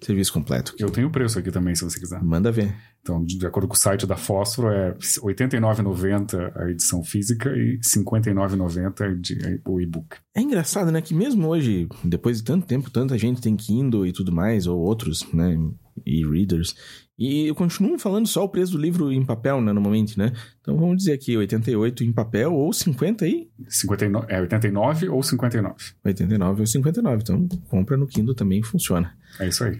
serviço 0.03 0.33
completo. 0.33 0.75
Eu 0.77 0.91
tenho 0.91 1.07
o 1.07 1.11
preço 1.11 1.39
aqui 1.39 1.49
também, 1.49 1.73
se 1.73 1.83
você 1.83 1.97
quiser. 1.97 2.21
Manda 2.21 2.51
ver. 2.51 2.75
Então, 3.01 3.23
de 3.23 3.45
acordo 3.47 3.67
com 3.67 3.73
o 3.73 3.77
site 3.77 4.05
da 4.05 4.17
Fósforo, 4.17 4.67
é 4.67 4.89
R$ 4.89 4.97
89,90 5.23 6.51
a 6.55 6.69
edição 6.69 7.03
física 7.03 7.49
e 7.55 7.75
R$ 7.75 7.79
59,90 7.83 9.15
de- 9.15 9.61
o 9.65 9.79
e-book. 9.79 10.17
É 10.35 10.41
engraçado, 10.41 10.91
né? 10.91 11.01
Que 11.01 11.13
mesmo 11.13 11.47
hoje, 11.47 11.87
depois 12.03 12.37
de 12.39 12.43
tanto 12.43 12.65
tempo, 12.67 12.89
tanta 12.91 13.17
gente 13.17 13.41
tem 13.41 13.55
Kindle 13.55 14.05
e 14.05 14.11
tudo 14.11 14.31
mais, 14.33 14.67
ou 14.67 14.77
outros, 14.79 15.25
né? 15.33 15.57
E-readers. 16.05 16.75
E 17.17 17.47
eu 17.47 17.55
continuo 17.55 17.97
falando 17.97 18.27
só 18.27 18.43
o 18.43 18.49
preço 18.49 18.73
do 18.73 18.77
livro 18.77 19.11
em 19.11 19.25
papel, 19.25 19.61
né? 19.61 19.71
Normalmente, 19.71 20.17
né? 20.17 20.33
Então 20.59 20.77
vamos 20.77 20.97
dizer 20.97 21.13
aqui, 21.13 21.37
88 21.37 22.03
em 22.03 22.11
papel 22.11 22.53
ou 22.53 22.73
50 22.73 23.23
aí. 23.23 23.49
59, 23.69 24.27
é 24.29 24.41
89 24.41 25.09
ou 25.09 25.23
59. 25.23 25.75
89 26.03 26.61
ou 26.61 26.67
59. 26.67 27.21
Então 27.21 27.47
compra 27.69 27.95
no 27.95 28.07
Kindle 28.07 28.35
também 28.35 28.61
funciona. 28.61 29.15
É 29.39 29.47
isso 29.47 29.63
aí. 29.63 29.79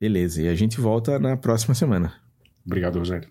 Beleza, 0.00 0.40
e 0.40 0.48
a 0.48 0.54
gente 0.54 0.80
volta 0.80 1.18
na 1.18 1.36
próxima 1.36 1.74
semana. 1.74 2.14
Obrigado, 2.64 2.98
Rogério. 2.98 3.28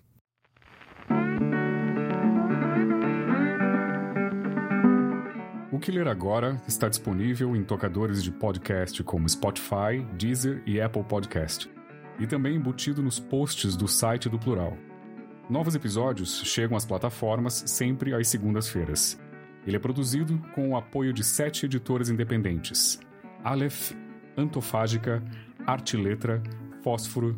O 5.72 5.78
que 5.80 5.90
ler 5.90 6.06
agora 6.06 6.60
está 6.68 6.88
disponível 6.88 7.56
em 7.56 7.64
tocadores 7.64 8.22
de 8.22 8.30
podcast 8.30 9.02
como 9.02 9.28
Spotify, 9.28 10.04
Deezer 10.16 10.62
e 10.66 10.80
Apple 10.80 11.02
Podcast. 11.02 11.79
E 12.20 12.26
também 12.26 12.54
embutido 12.54 13.02
nos 13.02 13.18
posts 13.18 13.74
do 13.74 13.88
site 13.88 14.28
do 14.28 14.38
Plural. 14.38 14.76
Novos 15.48 15.74
episódios 15.74 16.42
chegam 16.44 16.76
às 16.76 16.84
plataformas 16.84 17.64
sempre 17.66 18.14
às 18.14 18.28
segundas-feiras. 18.28 19.18
Ele 19.66 19.76
é 19.76 19.80
produzido 19.80 20.38
com 20.54 20.70
o 20.70 20.76
apoio 20.76 21.12
de 21.12 21.24
sete 21.24 21.66
editoras 21.66 22.08
independentes: 22.08 23.00
Aleph, 23.42 23.92
Antofágica, 24.36 25.22
Arte 25.66 25.96
Letra, 25.96 26.42
Fósforo, 26.84 27.36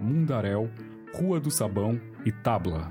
Mundaréu, 0.00 0.68
Rua 1.14 1.38
do 1.38 1.50
Sabão 1.50 2.00
e 2.24 2.32
Tabla. 2.32 2.90